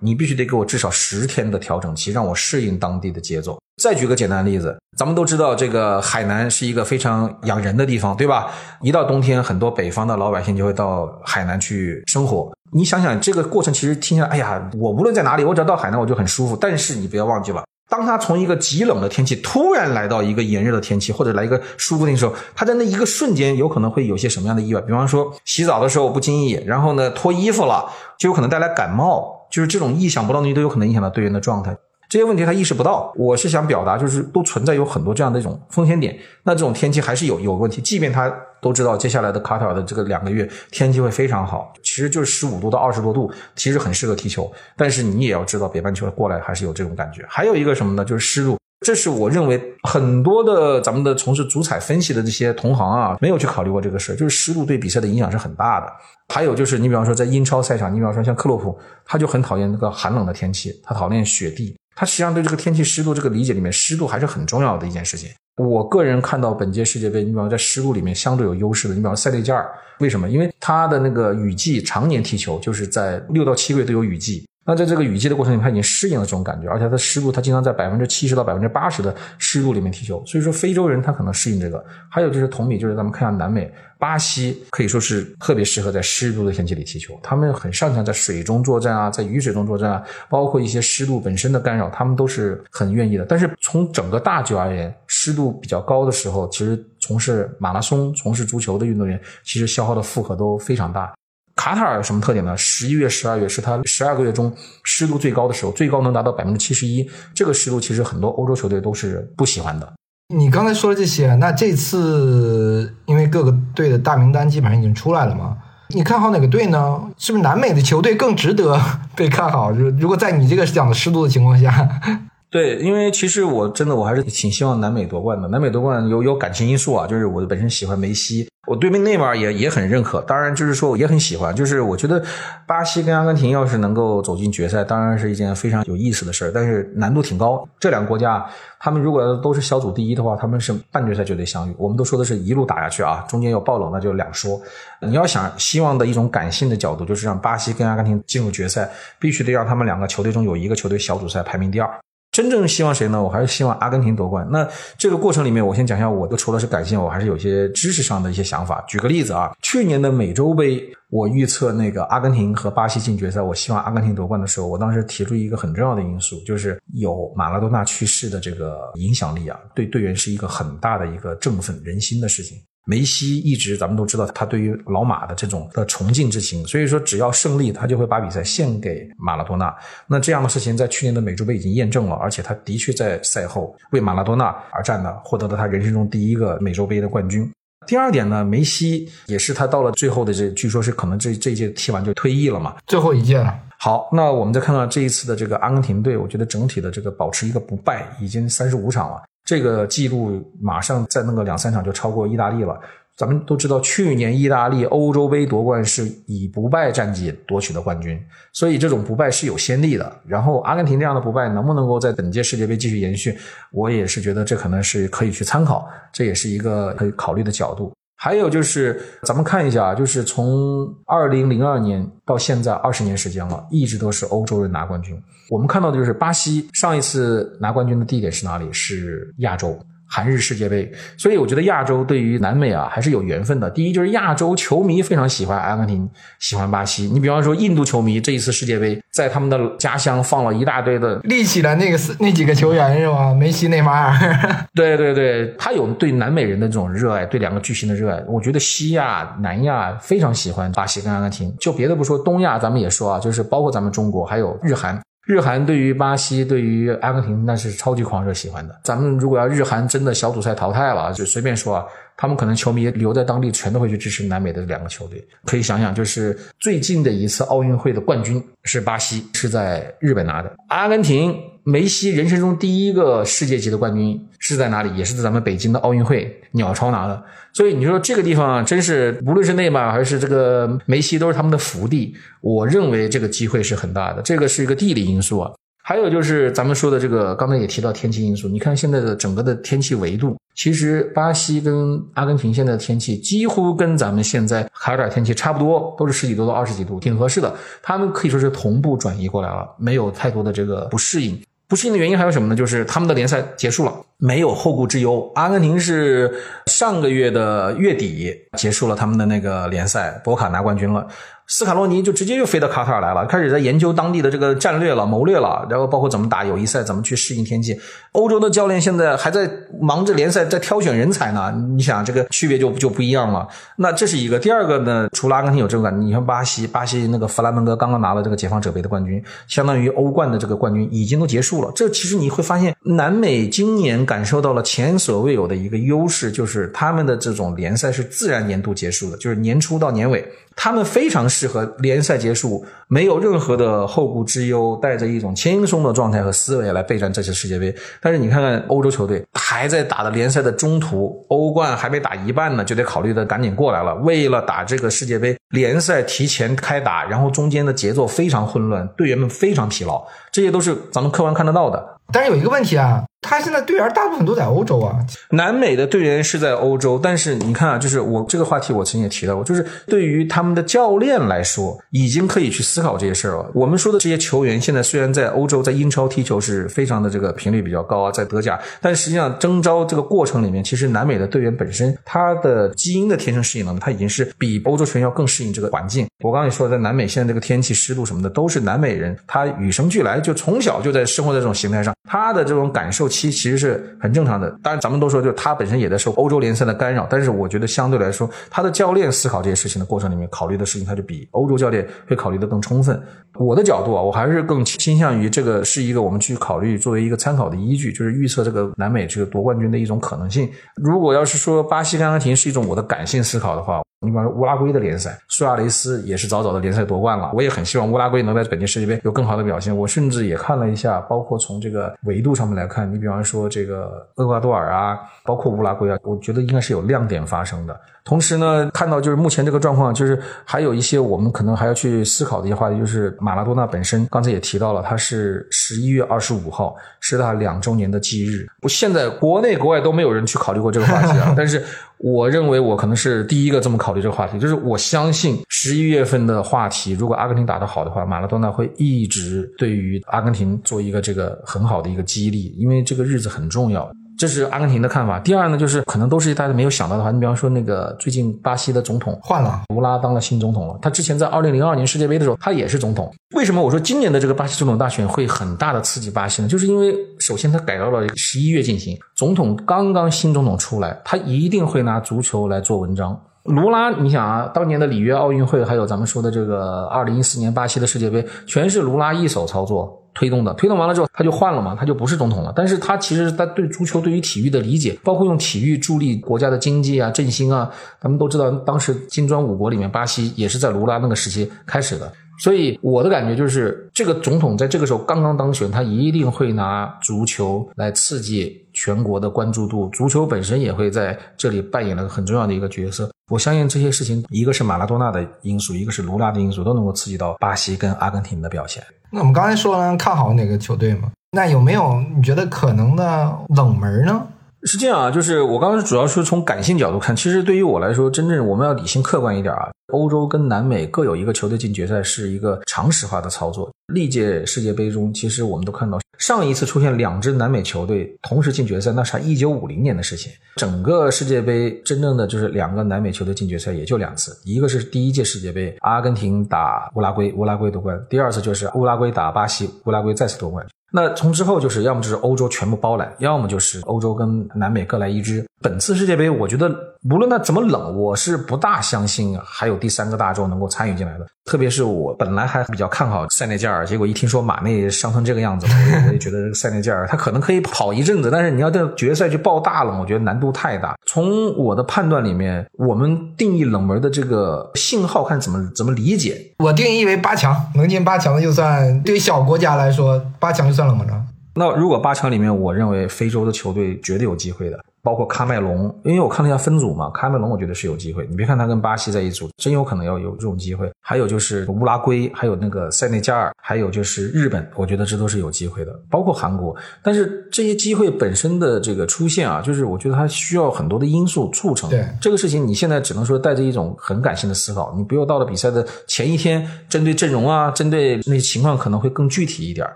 [0.00, 3.58] 你必须得给我至少十天的调整期，让我适应当地的节奏。
[3.82, 8.48] 再举个简单例子，咱们都知道这个海南是一个非常养人的地方，对吧？
[8.82, 12.52] 一到冬天，很多北方的老百姓就会到海南去去生活。
[12.72, 16.56] 你想想，这个过程其实听起来，哎呀，我无论在哪里，我只要到海南，我就很舒服。
[16.56, 24.80] 但是你不要忘记了，当他从一个极冷的天气突然来到一个炎热的天气，或者来一个舒服的时候，他在那一个瞬间有可能会有些什么样的意外？
[24.82, 31.76] 比方说洗澡的时候不经意，然后呢脱衣服了，就有可能带来感冒，就是这种意想不到的东西都有可能影响到队员的状态。
[32.10, 36.18] 这些问题他意识不到，我是想表达，就是都存在有很多这样的一种风险点。
[36.42, 38.28] 那这种天气还是有有问题，即便他
[38.60, 44.50] 都知道接下来的卡塔尔的这个两个月天气会非常好，其实就是十五度到二十多度，其实很适合踢球。
[44.76, 47.24] 但是你也要知道，北半球过来还是有这种感觉。
[47.28, 48.04] 还有一个什么呢？
[48.04, 55.86] 就是湿度，这是我认为很多的咱们的从事足彩分析的这些同行啊，没有去考虑过这个事就是湿度对比赛的影响是很大的。
[56.34, 61.76] 还有就是，你比方说在英超赛场，你比方说像克洛普，他就很讨厌那个寒冷的天气，他讨厌雪地。
[62.00, 65.28] 它实际上对这个天气湿度这个理解里面，湿度还是很重要的一件事情。
[65.58, 70.26] 我个人看到本届世界杯，你比方在湿度里面相对有优势的，你比方塞内加尔，为什么？
[70.26, 74.48] 因为它的那个雨季常年踢球，就是在六到七个月都有雨季。
[74.70, 80.22] 那在这个雨季的过程里面，他已经适应了这种感觉，而且他湿度，他经常在百分之七十到百分之八十的湿度里面踢球。
[80.24, 81.84] 所以说，非洲人他可能适应这个。
[82.08, 83.68] 还有就是同比，就是咱们看下南美。
[83.98, 93.26] 巴西可以说是特别适合在湿度的天气里踢球，他们很擅长在水中作战啊，在雨水中作战啊，包括一些湿度本身的干扰，他们都是很愿意的。
[93.26, 101.12] 但是从整个大局而言，湿度比较高的时候，其实从事马拉松、从事足球的运动员，其实消耗的负荷都非常大。
[101.60, 102.56] 卡塔尔有什么特点呢？
[102.56, 104.50] 十一月、十二月是它十二个月中
[104.82, 107.06] 湿度最高的时候，最高能达到百分之七十一。
[107.34, 109.92] 这个湿度其实很多欧洲球队都是不喜欢的。
[110.34, 115.58] 你刚才说的这些，那这次因为各个队的大名单基本上已经出来了嘛？
[115.88, 116.98] 你看好哪个队呢？
[117.18, 118.80] 是不是南美的球队更值得
[119.14, 119.70] 被看好？
[119.70, 122.00] 如如果在你这个讲的湿度的情况下，
[122.50, 125.46] 对，因为其实我真的我还是挺希望南美夺冠的。
[125.46, 128.48] 南美夺冠有有感情因素啊，就是我本身喜欢梅西。
[128.66, 132.22] 我对面内马尔也也很认可，当然就是说我也很喜欢，就是我觉得
[132.66, 137.66] 巴西跟阿根廷要是能够走进决赛，当然是一件非常有意思的事儿，但是难度挺高。
[137.78, 138.44] 这两个国家，
[138.80, 141.74] 他们如果都是小组第一的话，他们是半决赛就得相遇。
[141.78, 144.60] 我们都说的是一路打下去啊，中间有爆冷那就两说。
[145.00, 151.88] 你要想希望的一种感性的角度，就是让巴西跟阿根廷进入决赛，必须得让他们两个球队中有一个球队小组赛排名第二。
[152.32, 153.20] 真正希望谁呢？
[153.22, 154.46] 我还是希望阿根廷夺冠。
[154.50, 154.66] 那
[154.96, 158.84] 这个过程里面，我先讲一下，我的除了是感性，我还是有些知识上的一些想法。
[158.86, 172.56] 举个例子啊，去年的美洲杯，我预测那个阿根廷和巴西进决赛，我希望阿根廷夺冠的时候，我当时提出一个很重要的因素，就是有马拉多纳去世的这个影响力啊，对队员是一个很大的一个振奋人心的事情。
[172.86, 179.74] 梅西一直，咱们都知道他对于老马的这种的崇敬之情，所以说只要胜利，他就会把比赛献给马拉多纳。
[180.06, 187.48] 那这样的事情在去年的美洲杯已经验证了，而且他的确在赛后为马拉多纳而战的，获得了他人生中第一个美洲杯的冠军。
[187.86, 193.58] 第二点呢，梅西也是他到了最后的这，据说是可能这这一届踢完就退役了嘛，最后一届了。
[193.78, 199.22] 好，那我们再看看这一次的这个阿根廷队，我觉得整体的这个保持一个不败，已经三十五场了。
[199.50, 202.78] 这个记录马上再弄个两三场就超过意大利了。
[203.16, 208.16] 咱们都知道，去年意大利欧洲杯夺冠是以不败战绩夺取的冠军，
[208.52, 210.20] 所以这种不败是有先例的。
[210.24, 213.36] 然后阿根廷这样的不败能不能够在本届世界杯继续延续，
[213.72, 217.92] 我也是觉得这可能是可以去参考，这也是一个可以考虑的角度。
[218.14, 225.20] 还有就是，咱们看一下，就是从二零零二年到现在二十年时间了，一直都是欧洲人拿冠军。
[225.50, 228.72] 我们看到的就是巴西上一次拿冠军的地点是哪里？
[228.72, 229.78] 是亚洲。
[230.12, 233.70] 韩日世界杯，所以我觉得亚洲对于南美啊还是有缘分的。
[233.70, 236.10] 第一就是亚洲球迷非常喜欢阿根廷，
[236.40, 237.04] 喜欢巴西。
[237.04, 243.32] 你比方说印度球迷这一次世界杯，在他们的家乡放了一大堆的立起来那个那几个球员是吧？
[243.32, 244.12] 梅西、内马尔。
[244.74, 248.20] 对对对，他有对南美人的这种热爱，对两个巨星的热爱。
[248.26, 251.54] 我觉得西亚、南亚非常喜欢巴西跟阿根廷。
[251.60, 255.00] 就别的不说，东亚咱们也说啊，就是包括咱们中国还有日韩。
[255.30, 258.80] 日韩对于巴西、对于阿根廷那是超级狂热喜欢的。
[258.82, 261.84] 咱们如果要日韩真的小组赛淘汰了，就随便说啊，
[262.16, 265.24] 他们可能球迷留在当地全都会去支持南美的两个球队。
[265.44, 270.52] 可以想想，就是最近的一次奥运会的冠军是巴西，是在日本拿的。
[270.66, 271.32] 阿根廷。
[271.62, 274.18] 梅西人生中第一个世界级的冠军
[274.50, 274.96] 是在哪里？
[274.96, 277.22] 也是在咱们北京的奥运会鸟巢拿的。
[277.52, 282.14] 所以你说这个地方真是，无论是内马尔还是这个梅西，都是他们的福地。
[282.40, 285.52] 我认为这个机会是很大的，这个是一个地理因素啊。
[285.82, 288.46] 还有就是咱们说的这个，刚才也提到天气因素。
[288.48, 297.52] 你看现在的整个的天气维度，其实巴西跟阿根廷现在的天气几乎跟咱们现在卡塔尔天气差不多，都是十几度到二十几度，挺合适的。
[297.82, 301.40] 他们可以说是同步转移过来了，没有太多的这个不适应。
[301.70, 302.56] 不适应的原因还有什么呢？
[302.56, 305.30] 就是他们的联赛结束了，没有后顾之忧。
[305.36, 311.06] 阿根廷是上个月的月底结束了他们的那个联赛，博卡拿冠军了。
[311.50, 317.76] 斯卡洛尼就直接就飞到卡塔尔来了，开始在研究当地的这个战略了、谋略了，然后包括怎么打友谊赛、怎么去适应天气。
[318.12, 321.52] 欧洲的教练现在还在忙着联赛，在挑选人才呢。
[321.76, 323.48] 你想，这个区别就就不一样了。
[323.76, 324.38] 那这是一个。
[324.38, 331.72] 第二个呢，除了阿根廷有这种感觉，你像巴西，巴西那个弗兰门戈刚刚拿了这个解放者杯的冠军，相当于欧冠的这个冠军已经都结束了。
[331.74, 340.24] 这其实你会发现，南美今年感受到了前所未有的一个优势，就是他们的这种联赛是自然年度结束的，就是年初到年尾。
[340.62, 347.72] 他们非常适合联赛结束，没有任何的后顾之忧，带着一种轻松的状态和思维来备战这次世界杯。
[348.02, 353.94] 但是你看看欧洲球队，还在打的联赛的中途，欧冠还没打一半呢，就得考虑的赶紧过来了。
[353.94, 362.00] 为了打这个世界杯，联赛提前开打，然后中间的节奏非常混乱，队员们非常疲劳，这些都是咱们客观看得到的。
[362.12, 363.04] 但是有一个问题啊。
[363.22, 364.96] 他现在队员大部分都在欧洲啊，
[365.32, 373.44] 南美的队员是在欧洲，但是你看啊，就是我这个话题我曾经也提到过，就是对于他们的教练来说，已经可以去思思考这些事儿啊。
[373.52, 386.06] 我们说的这些球员现在虽然在欧洲，在英超踢球是非常的这个频率比较高啊，在德甲，但实际上征召这个过程里面，其实南美的队员本身他的基因的天生适应能力，他已经是比欧洲球员要更适应这个环境。
[386.24, 393.10] 我刚才也说，在南美现在这个天气、湿度什么的，都是南美人他与生俱来，就从小就在生活在这种形态上，他的这种感受。
[393.10, 403.02] 期其实是很正常的，当然咱们都说，就他本身也在受欧洲联赛的干扰，但是我觉得相对来说，他的教练思考这些事情的过程里面，考虑的事情他就比欧洲教练会考虑的更充充分。
[403.34, 410.48] 我的角度啊，我还是更倾向于这个是一个我们去考虑作为一个参考的依据，就是预测这个南美这个夺冠军的一种可能性。
[410.76, 413.82] 如果要是说巴西跟阿根廷是一种我的感性思考的话。
[414.02, 417.30] 你比方说乌拉圭的联赛，苏亚雷斯也是早早的联赛夺冠了。
[417.34, 419.76] 我也很希望乌拉圭能在本届世界杯有更好的表现。
[419.76, 427.78] 我甚至也看了一下，包括从这个维度上面来看，你比方说这个厄瓜多尔啊，包括乌拉圭啊，我觉得应该是有亮点发生的。
[428.02, 438.46] 同时呢，看到就是目前这个状况，就是还有一些我们可能还要去思考的一些话题，就是马拉多纳本身，刚才也提到了，他是十一月二十五号是他两周年的忌日。
[438.62, 441.62] 我现在国内国外都没有人去考虑过这个话题啊， 但是。
[442.02, 453.90] 我认为我可能是第一个这么考虑这个话题，就是我相信十一月份的话题，如果阿根廷打得好的话，马拉多纳会一直对于阿根廷做一个这个很好的一个激励，因为这个日子很重要。
[454.20, 455.18] 这是阿根廷的看法。
[455.18, 460.78] 第二呢，就是可能都是大家没有想到的话，你比方说那个最近巴西的总统换了，卢拉当了新总统了。
[460.82, 463.10] 他之前在二零零二年世界杯的时候，他也是总统。
[463.34, 466.48] 为什么我说今年的这个巴西总统大选会很大的刺激巴西呢？
[466.48, 473.18] 就是因为首先他改到了十一月进行，总统刚刚新总统出来，他一定会拿足球来做文章。
[473.44, 479.96] 卢拉，你想啊，当年的里约奥运会，还有咱们说的这个二零一四年巴西的世界杯，全是卢拉一手操作。
[480.14, 482.52] 推动的，推动完了之后他就换了嘛，他就不是总统了。
[482.54, 487.70] 但是他其实他对足球、对于体育的理解，包括用体育助力国家的经济啊、振兴啊，
[488.00, 492.12] 咱们都知道，当时金砖五国里面，巴西也是在卢拉那个时期开始的。
[492.42, 503.10] 所以我的感觉就是，这个总统在这个时候刚刚当选，他一定会拿足球来刺激全国的关注度，足球本身也会在这里扮演了很重要的一个角色。
[503.28, 508.82] 我相信这些事情，一个是马拉多纳的因素，一个是卢拉的因素，都能够刺激到巴西跟阿根廷的表现。
[509.10, 511.10] 那我们刚才说了看好哪个球队吗？
[511.32, 514.26] 那有没有你觉得可能的冷门呢？
[514.64, 519.70] 是这样啊，就是我刚刚主要是从感性角度看，其实对于我来说，真正我们要理性客观一点啊。
[519.92, 523.68] 欧洲跟南美各有一个球队进决赛，是一个常识化的操作。
[523.92, 530.30] 历届世界杯中，其实我们都看到，上一次出现两支南美球队同时进决赛，那是一九五零年的事情。
[530.56, 540.64] 整个世界杯真正的就是两个南美球队进决赛也就两次，一个是第一届世界杯，阿根廷打乌拉圭，乌拉圭夺冠；第二次就是乌拉圭打巴西，乌拉圭再次夺冠。
[540.92, 545.46] 那从之后就是要么就是欧洲全部包揽，要么就是欧洲跟南美各来一支。
[545.62, 546.74] 本次世界杯，我觉得
[547.10, 551.26] 无论它怎么冷，我是不大相信还有第三个大洲能够参与进来的。
[551.44, 560.96] 特别是我本来还比较看好塞内加尔，结果一听说马内伤成这个样子，我也我也觉得这个塞内加尔他可能可以跑一阵子，但是你要在决赛去爆大冷，我觉得难度太大。
[561.04, 566.40] 从我的判断里面，我们定义冷门的这个信号看怎么怎么理解？
[566.60, 571.22] 我定义为八强，能进八强的就算对于小国家来说，八强就算冷门了。
[571.54, 574.78] 那如果八强里面，我认为非洲的球队绝对有机会的。
[575.02, 578.26] 包括喀麦隆，因为我看了一下分组嘛，喀麦隆我觉得是有机会。
[578.28, 580.90] 你别看他跟巴西在一组，真有可能要有这种机会。
[581.00, 586.74] 还有就是乌拉圭，还有那个塞内加尔，还有就是日本，我觉得这都是有机会的，包括韩国。
[587.02, 591.90] 但是这些机会本身的这个出现啊，就是我觉得它需要很多的因素促成。
[591.90, 599.86] 对这个事情，你现在只能说带着一种很感性的思考，你不要到了比赛的前一天，针对阵容啊，针对那些情况可能会更具体一点。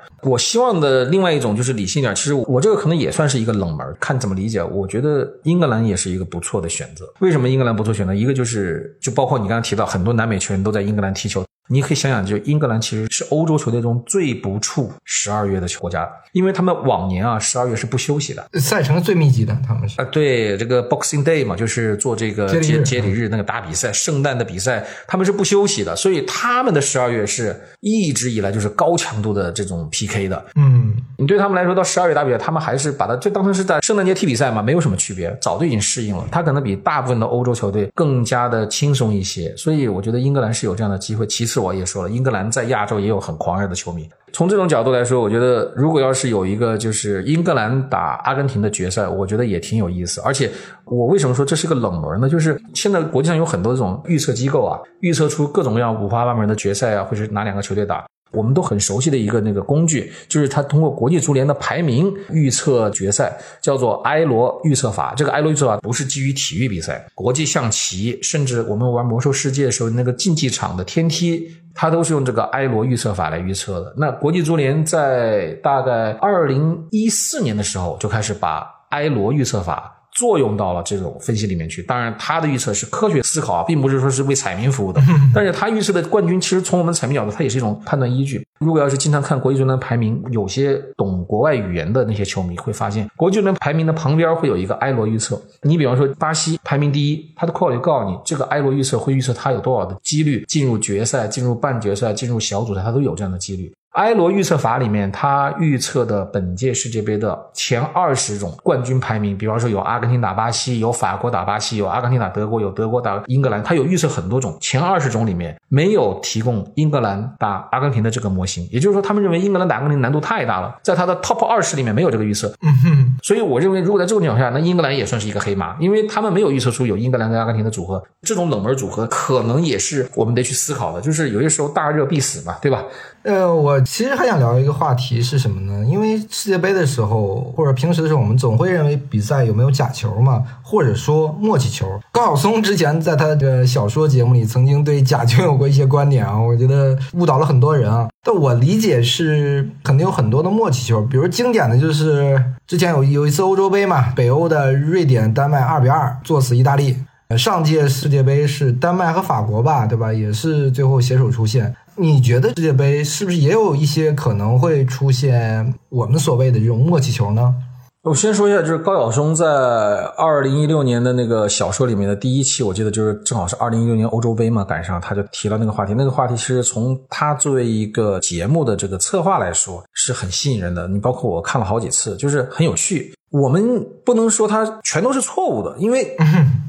[0.23, 2.15] 我希望的另外一种就是理性一点。
[2.15, 4.63] 其实我这个可能也算是一个冷门，看怎么理解。
[4.65, 7.13] 我觉得英格兰也是一个不错的选择。
[7.19, 8.15] 为什么英格兰不错选择？
[8.15, 11.45] 一个就是就包括你刚刚提到，很多南美球员都在英格兰踢球。
[11.69, 18.47] 你可以想想，就英格兰其实是欧洲球队中最不怵十二月的国家，因为他们往年啊十二月是不休息的。
[18.61, 30.45] 赛程最密集的，他们是啊，对这个 Boxing Day 嘛，就是做这个接力日接接力日那个大比赛，圣诞的比赛，他们是不休息的，所以他们的十二月是一直以来就是高强度的这种 PK 的。
[30.57, 36.29] 嗯，你对他们来说，到十二月打比赛，他们还是把它就当成是在圣诞节踢比赛嘛，没有什么区别，早就已经适应了。
[36.31, 41.27] 他可能比大部分的欧洲球队更加的轻松一些，所以我觉得英格兰是有这样的机会。
[41.27, 44.09] 其次，是我也说了，英格兰在亚洲也有很狂热的球迷。
[44.33, 50.21] 从这种角度来说，我觉得如果要是有一个就是英格兰打阿根廷的决赛，我觉得也挺有意思。
[50.23, 50.51] 而且
[50.85, 52.29] 我为什么说这是个冷门呢？
[52.29, 58.05] 就是现在国际上有很多这种预测机构啊，预测出各种各样五花八门的决赛啊，或者是哪两个球队打。
[58.35, 65.15] 我们都很熟悉的一个那个工具，就是它通过国际足联的排名预测决赛，叫做埃罗预测法。
[65.17, 73.95] 这个埃罗预测法不是基于体育比赛，国际象棋，甚至我们玩魔兽世界的时候，那个竞技场的天梯，它都是用这个埃罗预测法来预测的。
[73.97, 79.94] 那国际足联在大概二零一四年的时候就开始把埃罗预测法。
[80.15, 81.83] 作用到了这种分析里面去。
[81.83, 85.03] 当然，他的预测是科学思考啊，并不是说是为彩民服务的。
[85.35, 88.47] 但是他预测的冠军，其实从我们彩民角度，它也是一种判断依据。
[88.61, 95.41] 如果要是经常看国际足联排名，有些懂国外语言的那些球迷会发现，国际足联排名的旁边会有一个埃罗预测。
[95.63, 103.73] 你比方说巴西排名第一，他的括号里告诉你，这个埃罗预测会预测他有多少的几率进入决赛、进入半决赛、进入小组赛，他都有这样的几率。
[103.95, 114.59] 埃罗预测法里面，他预测的本届世界杯的前二十种冠军排名，比方说有阿根廷打巴西，有法国打巴西，有阿根廷打德国，有德国打英格兰，他有预测很多种。
[114.61, 122.53] 前二十种里面没有提供英格兰打阿根廷的这个模型，也就是说，他们认为英格兰打阿根廷难度太大了，在他的 top 二十里面没有这个预测。
[122.63, 131.01] 嗯哼，所以我认为，如果在这种情况下，那英格兰也算是一个黑马，因为他们没有预测出有英格兰跟阿根廷的组合，这种冷门组合可能也是我们得去思考的。
[131.01, 132.83] 就是有些时候大热必死嘛，对吧？
[133.25, 135.83] 呃，我其实还想聊一个话题是什么呢？
[135.87, 141.87] 因为世界杯的时候，或者平时的时候，我们总会认为比赛有没有假球嘛，或者说默契球。
[142.13, 148.09] 高晓松之前在他的小说节目里曾经对假球有过一些观点啊，我觉得误导了很多人啊。
[148.23, 156.95] 但我理解是肯定有很多的默契球，比如经典的就是之前有有一次欧洲杯嘛，北欧的瑞典丹麦二比二作死意大利。
[157.39, 160.13] 上届世界杯是丹麦和法国吧，对吧？
[160.13, 161.75] 也是最后携手出线。
[161.97, 167.55] 你觉得世界杯是不是也有一些可能会出现我们所谓的这种默契球呢？
[168.03, 175.95] 我先说一下，就是高晓松在二零一六年的那个小说里面的第一期，我记得就是正好是二零一六年欧洲杯嘛，赶上他就提了那个话题。
[175.97, 180.87] 那个话题其实从他作为一个节目的这个策划来说是很吸引人的。
[180.87, 183.15] 你包括我看了好几次，就是很有趣。
[183.31, 186.15] 我们不能说它全都是错误的，因为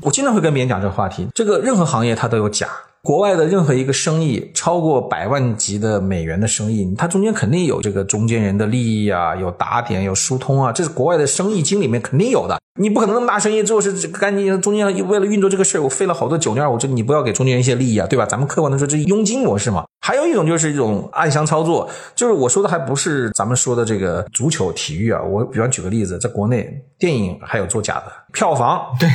[0.01, 1.27] 我经常会跟别人讲这个话题。
[1.33, 2.67] 这个任何行业它都有假。
[3.05, 12.59] 国外的任何一个生意超过百万级的美元的生意，它中间肯定有这个中间人的利益啊，有打点，有疏通啊，这是国外的生意经里面肯定有的。
[12.77, 18.25] 你不可能那么大生意最后是干净，中间为了运作这个事儿，我费了好多酒酿，我这你不要给中间人一些利益啊，对吧？
[18.25, 19.85] 咱们客观的说，这是佣金模式嘛。
[20.01, 25.19] 还有一种就是一种暗箱操作，就是我说的还不是咱们说的这个足球体育啊。
[25.21, 29.09] 我比方举个例子，在国内电影还有做假的票房，对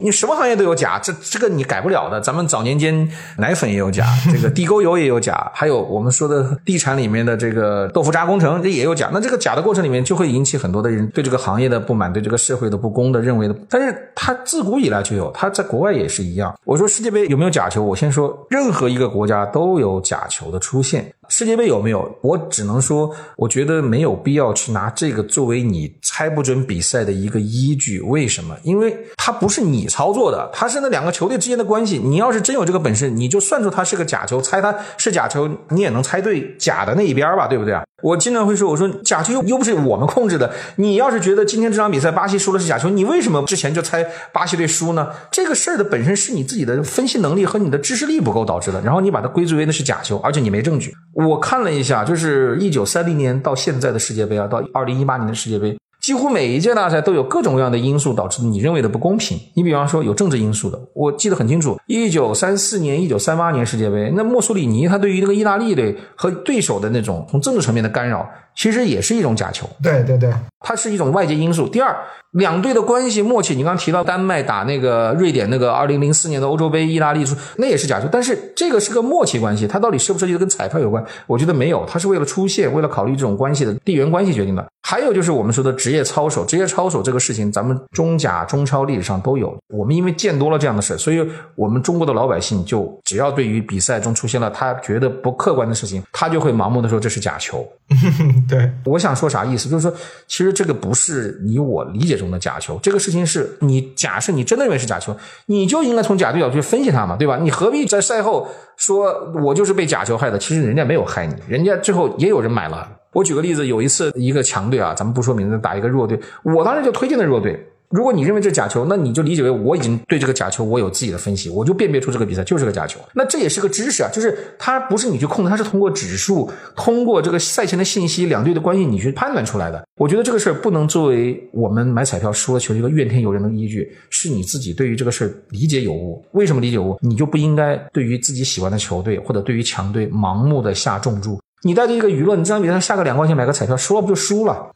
[0.00, 2.20] 你什么行业都有假，这这个你改不了的。
[2.20, 9.10] 咱们早年间奶粉也有假，这个地沟油也有假，还有我们说的地产里面的这个豆腐渣工程，这也有假。
[9.12, 13.56] 那这个假的过程里面就会引起很多的人对这个行业的不满，对这个社会的不公公的认为的。
[13.68, 16.56] 但是它自古以来就有，它在国外也是一样。
[16.64, 17.82] 我说世界杯有没有假球？
[17.82, 21.12] 我先说，任何一个国家都有假球的出现。
[21.28, 22.18] 世界杯有没有？
[22.20, 28.00] 我只能说，我觉得没有必要去拿这个作为你猜不准比赛的一个依据。
[28.00, 28.56] 为什么？
[28.64, 31.98] 因为它不是你操作的，它是那两个球队之间的关系。
[31.98, 37.46] 你要是真有这个本事，你就算出它是个假球，猜它是假球，你也能猜对假的那一边吧？
[37.46, 37.82] 对不对啊？
[38.02, 40.52] 我经常会说，我说假球又又不是我们控制的。
[40.76, 45.08] 你要是觉得今天这场比赛巴西输了是假球，你为什么之前就猜巴西队输呢？
[45.30, 48.80] 这个事儿的本身是你自己的分析能力和你的知识力不够导致的。
[48.82, 50.92] 然后你把它归罪为那是假球，而且你没证据。
[51.14, 59.38] 我看了一下，就是一九三零年到现在的世界杯啊，到二零一八年的世界杯，几乎每一届大赛都有各种各样的因素导致你认为的不公平。
[59.54, 69.64] 你比方说有政治因素的，我记得很清楚，一九三四年、一九三八年世界杯，那墨索里尼他对于那个意大利队和对手的那种从政治层面的干扰，其实也是一种假球。
[69.80, 71.68] 对对对，它是一种外界因素。
[71.68, 71.96] 第二，
[72.32, 81.04] 两队的关系默契，你刚刚提到丹麦打那个瑞典那个二零零四年的欧洲杯，意大利出那也是假球，但是这个是个默契关系，它到底涉不涉及跟彩票有关？
[81.28, 84.66] 我觉得没有，它是为了出线，为了考虑这种关系的地缘关系决定的。
[84.82, 89.56] 还有就是我们说的职业操守，职业操守这个事情，咱们中甲、中超历史上都有。
[89.68, 97.66] 我们因为见多了这样的事，所以我们中国的老百姓就只要对于比赛中出现了他觉得不客观的事情，他就会盲目的说这是假球。
[98.48, 99.68] 对，我想说啥意思？
[99.68, 105.16] 就是说，其实这个不是你我理解中的假球，这个事情是你假设你真的认为是假球，
[105.46, 107.38] 你就应该从假对角去分析它嘛，对吧？
[107.40, 110.38] 你何必在赛后说我就是被假球害的？
[110.38, 112.88] 其实人家没有害你，人家最后也有人买了。
[113.12, 117.68] 我举个例子，有一次一个强队啊，咱们不说名字，打一个弱队，我当时就推荐的弱队。
[117.90, 122.98] 如果你认为这是假球，那你就理解为我已经对这个假球我有自己的分析，我就辨别出这个比赛就是个假球。
[123.12, 129.86] 那这也是个知识啊，就是它不是你去控制，它是通过指数，通过这个赛前的信息，两队的关系你去判断出来的。
[129.96, 136.24] 我觉得这个事儿不能作为我们买彩票输了球一个怨天尤人的依据，是你自己对于这个事儿理解有误。
[136.32, 136.98] 为什么理解有误？
[137.02, 141.38] 你就不应该对于自己喜欢的球队或者对于强队盲目的下重注。
[141.64, 144.70] 你带着一个舆论，你这场比赛下个两块钱买个彩票，输了不就输了？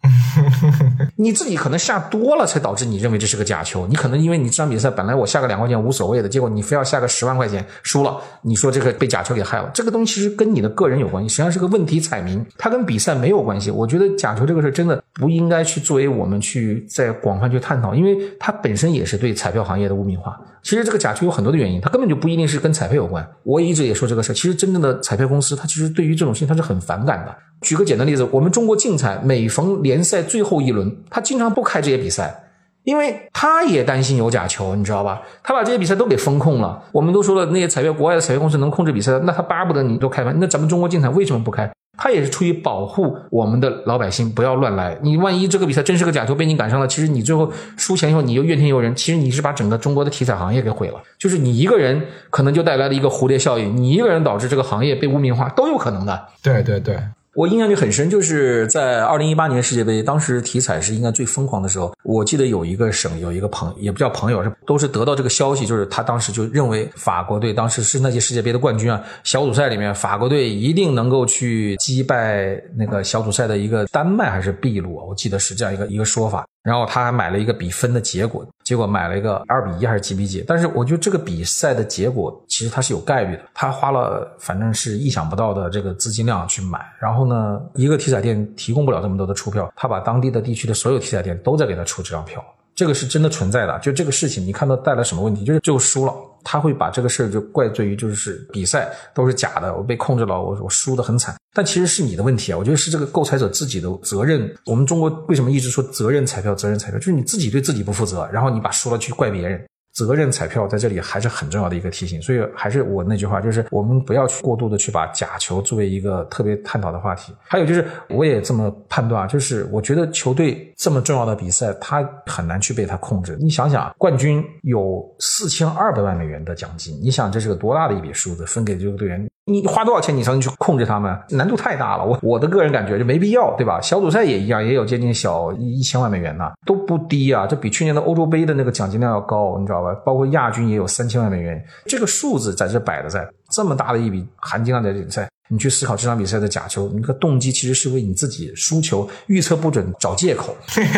[1.17, 3.87] 你自己可能下多了，才导致你认为这是个假球。
[3.89, 9.69] 你可能因为你这场比赛本来我下个两块钱无所谓的，结果你非要下个十万块钱输了，你说这个被假球给害了。
[9.75, 13.71] 这个东西其实跟你的个人有关系，实际上是个问题彩民，它跟比赛没有关系。
[13.71, 20.39] 我觉得假球这个事真的不应该去作为我们去在广泛去探讨，因为它本身也是对彩票行业的污名化。
[20.67, 23.25] 其实这个假球有很多的原因，它根本就不一定是跟彩票有关。
[23.45, 27.33] 我一直也说这个事儿其实真正的彩票公司，它其实对于这种事情它是很反感的。
[27.61, 32.51] 举个简单例子，我们中国竞彩每逢联赛最后一轮，他经常不开这些比赛，
[32.83, 35.23] 因为他也担心有假球，你知道吧？
[35.45, 36.83] 他把这些比赛都给风控了。
[36.91, 40.37] 我们都说了，那些彩票国外的彩票公司能控制比赛，那他巴不得你都开盘。
[40.41, 41.71] 那咱们中国竞彩为什么不开？
[41.97, 44.99] 他也是出于保护我们的老百姓不要乱来。
[45.03, 51.01] 你万一这个比赛真是个假球被你赶上了，其实你最后输钱以后你又怨天尤人，其实你是把整个中国的体彩行业给毁了。
[51.19, 56.27] 就是你一个人可能就带来了一个蝴蝶效应，你一个人导致这个行业被污名化都有可能的。
[56.43, 56.99] 对对对。
[57.37, 61.93] 我印象就很深，就是在二零一八年世界杯，当时体彩是应该最疯狂的时候。
[62.03, 76.47] 我记得有一个省有一个朋，也不叫朋友，是都是得到这个消息，就是他当时就认为法国队当时是那届世界杯的冠军啊，小组赛里面法国队一定能够去击败那个小组赛的一个丹麦还是秘鲁，我记得是这样一个一个说法。
[76.67, 80.45] 然后他还买了一个比分的结果，结果买了一个二比一还是几比几？
[80.49, 83.43] 但是我觉得这个比赛的结果其实它是有概率的。
[83.55, 92.45] 他花了反正是意想不到的这个资金量去买，然后呢，一个体彩店提供不了这么多的出票，他把当地的地区的所有体彩店都在给他出这张票。
[92.77, 95.45] 这个是真的存在的，就这个事情，你看到带来什么问题？
[95.45, 96.13] 就是最后输了，
[96.45, 101.35] 他会把这个事儿就怪罪于就是比赛都是假的，我被控制了，我我输的很惨。
[101.55, 104.55] 但其实是你的问题啊，我觉得是这个购彩者自己的责任。
[104.67, 106.55] 我们中国为什么一直说责任彩票？
[106.55, 109.67] 责任彩票就是你自己对自己不负责，然后你把输了去怪别人。
[109.97, 117.33] 责任彩票在这里还是很重要的一个提醒，所以还是我那句话，就是我们不要去过度的去把假球作为一个特别探讨的话题。
[117.43, 123.39] 还有就是，我也这么判断，就是我觉得球队这么重要的比赛，他很难去被他控制。
[123.41, 129.27] 你想想，冠军有四千二百万美元的奖金，你想这是个多大的一笔数字，分给这个队员。
[129.49, 131.17] 你花多少钱你才能去控制他们？
[131.31, 132.05] 难度太大了。
[132.05, 133.81] 我我的个人感觉就没必要，对吧？
[133.81, 137.47] 小组赛也一样，也有接近小一千万美元呢，都不低啊。
[137.47, 139.95] 这比去年的欧洲杯的那个奖金量要高，你知道吧？
[140.05, 145.29] 包括亚军也有三千万美元，这个数字在这摆着，在这么大的一笔含金量的比赛。
[145.49, 150.57] 你去思考这场比赛的假球，你个动机其实是为你自己输球预测不准找借口。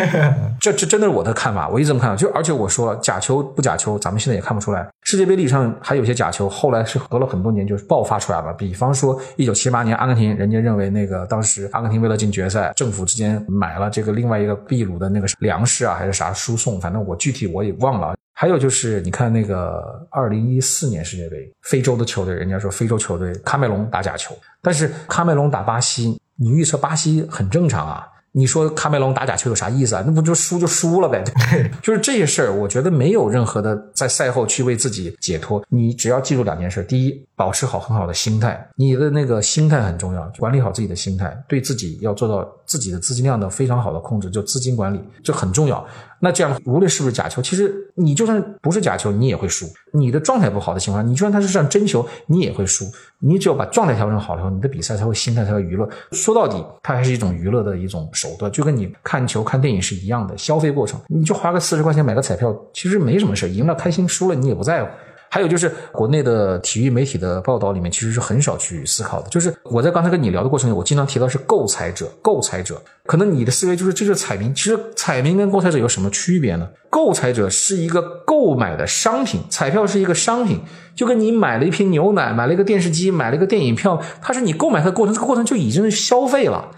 [0.59, 2.15] 这这真的是我的看法，我一直这么看。
[2.17, 4.87] 就而且我说假球不假球，咱们现在也看不出来。
[5.03, 8.53] 世界杯历史上还有些假球，后来是隔了很多年就爆发出来了。
[8.53, 18.15] 比方说一九七八年阿根廷，人家认为那个当时阿根廷为了进决赛，政府之间买了这个另外一个秘鲁的那个粮食啊还是啥输送，反正我具体我也忘了。
[18.39, 28.07] 还有就是，你看那个二零一四年世界杯，非洲的球队，人家说非洲球队喀麦隆打假球，但是喀麦隆打巴西，你预测巴西很正常啊。
[28.31, 30.03] 你说喀麦隆打假球有啥意思啊？
[30.05, 31.21] 那不就输就输了呗？
[31.51, 35.61] 对，就是这些事儿，我觉得没有任何的在赛后去为自己解脱。
[35.67, 45.85] 你只要记住两件事：第一，保持好很好的心态，你的那个心态很重要，管理好自己的心态，对自己要做到自己的资金量的非常好的控制，就资金管理，这很重要。
[46.21, 49.65] 那这样无论是不是假球，其实你就算不是假球，你也会输。
[49.93, 52.85] 你的状态不好的情况下，你就算他是上真球，你也会输。
[53.19, 55.87] 你只有把状态调整好了以后，你的比赛才会心态才会娱乐。
[56.11, 60.99] 说到底，它还是一种娱乐的一种手段，就跟你看球、看电影是一样的消费过程。
[61.07, 64.89] 你就花个四十块钱买个彩票，其实没什么事赢了开心，输了你也不在乎。
[65.29, 69.29] 还有就是国内的体育媒体的报道里面，其实是很少去思考的。
[69.29, 72.81] 就是我在刚才跟你聊的过程里，我经常提到是购彩者，购彩者。
[73.05, 76.67] 可能你的思维就是这是彩民，其实彩民跟购彩者有什么区别呢？
[76.89, 80.59] 购彩者是一个购买的商品，彩票是一个商品，
[80.95, 86.69] 就跟你买了一瓶牛奶、买了一个电视机、买了一个电影票，它是你购买它的过程，这个过程就已经消费了。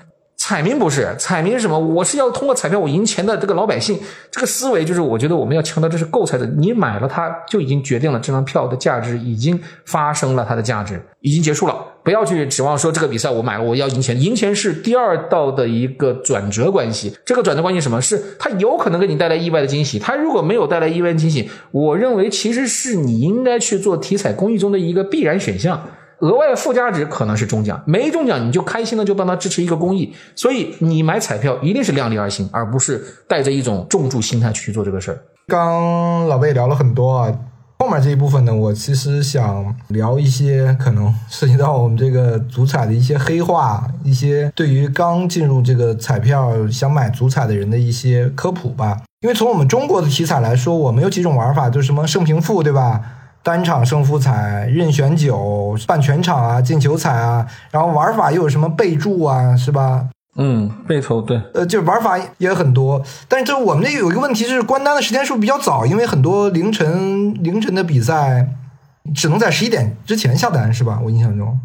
[0.44, 1.78] 彩民不是，彩民是什么？
[1.78, 4.00] 我是要通过彩票我赢钱的这个老百姓，
[4.32, 11.76] 这个思维就是我觉得我们要强调，这是购彩的，你买了它就已经决定了这张票的价值已经发生了它的价值，已经结束了。
[12.04, 17.16] 不要去指望说这个比赛我买了我要赢钱，赢钱是第二道的一个转折关系。
[17.24, 18.02] 这个转折关系什么？
[18.02, 20.00] 是它有可能给你带来意外的惊喜。
[20.00, 25.88] 它如果没有带来意外的惊喜，我认为其实是你应该去做体彩公益中的一个必然选项。
[26.22, 35.20] 额外附加值可能是中奖，没中奖你就开心的就帮他支持一个公益，所以你买彩票一定是量力而行，而不是带着一种重注心态去做这个事儿。
[35.48, 37.34] 刚老贝聊了很多啊，
[37.80, 49.02] 后面这一部分呢，我其实想聊一些可能涉及到我们这个足彩的一些黑话，一些对于刚进入这个彩票想买足彩的人的一些科普吧。
[49.22, 53.02] 因为从我们中国的体彩来说，我们有几种玩法，就是什么胜平负，对吧？
[53.44, 60.08] 单场胜负彩、任选九、半全场啊、进球彩啊，然后玩法又有什么备注啊，是吧？
[60.38, 63.04] 嗯，背投对，呃，就玩法也很多。
[63.28, 65.86] 但是这我们这有一个问题是关单的时间是不是比较早？
[65.86, 68.48] 因为很多凌晨凌晨的比赛
[69.14, 71.02] 只能在十一点之前下单，是吧？
[71.04, 71.60] 我印象中。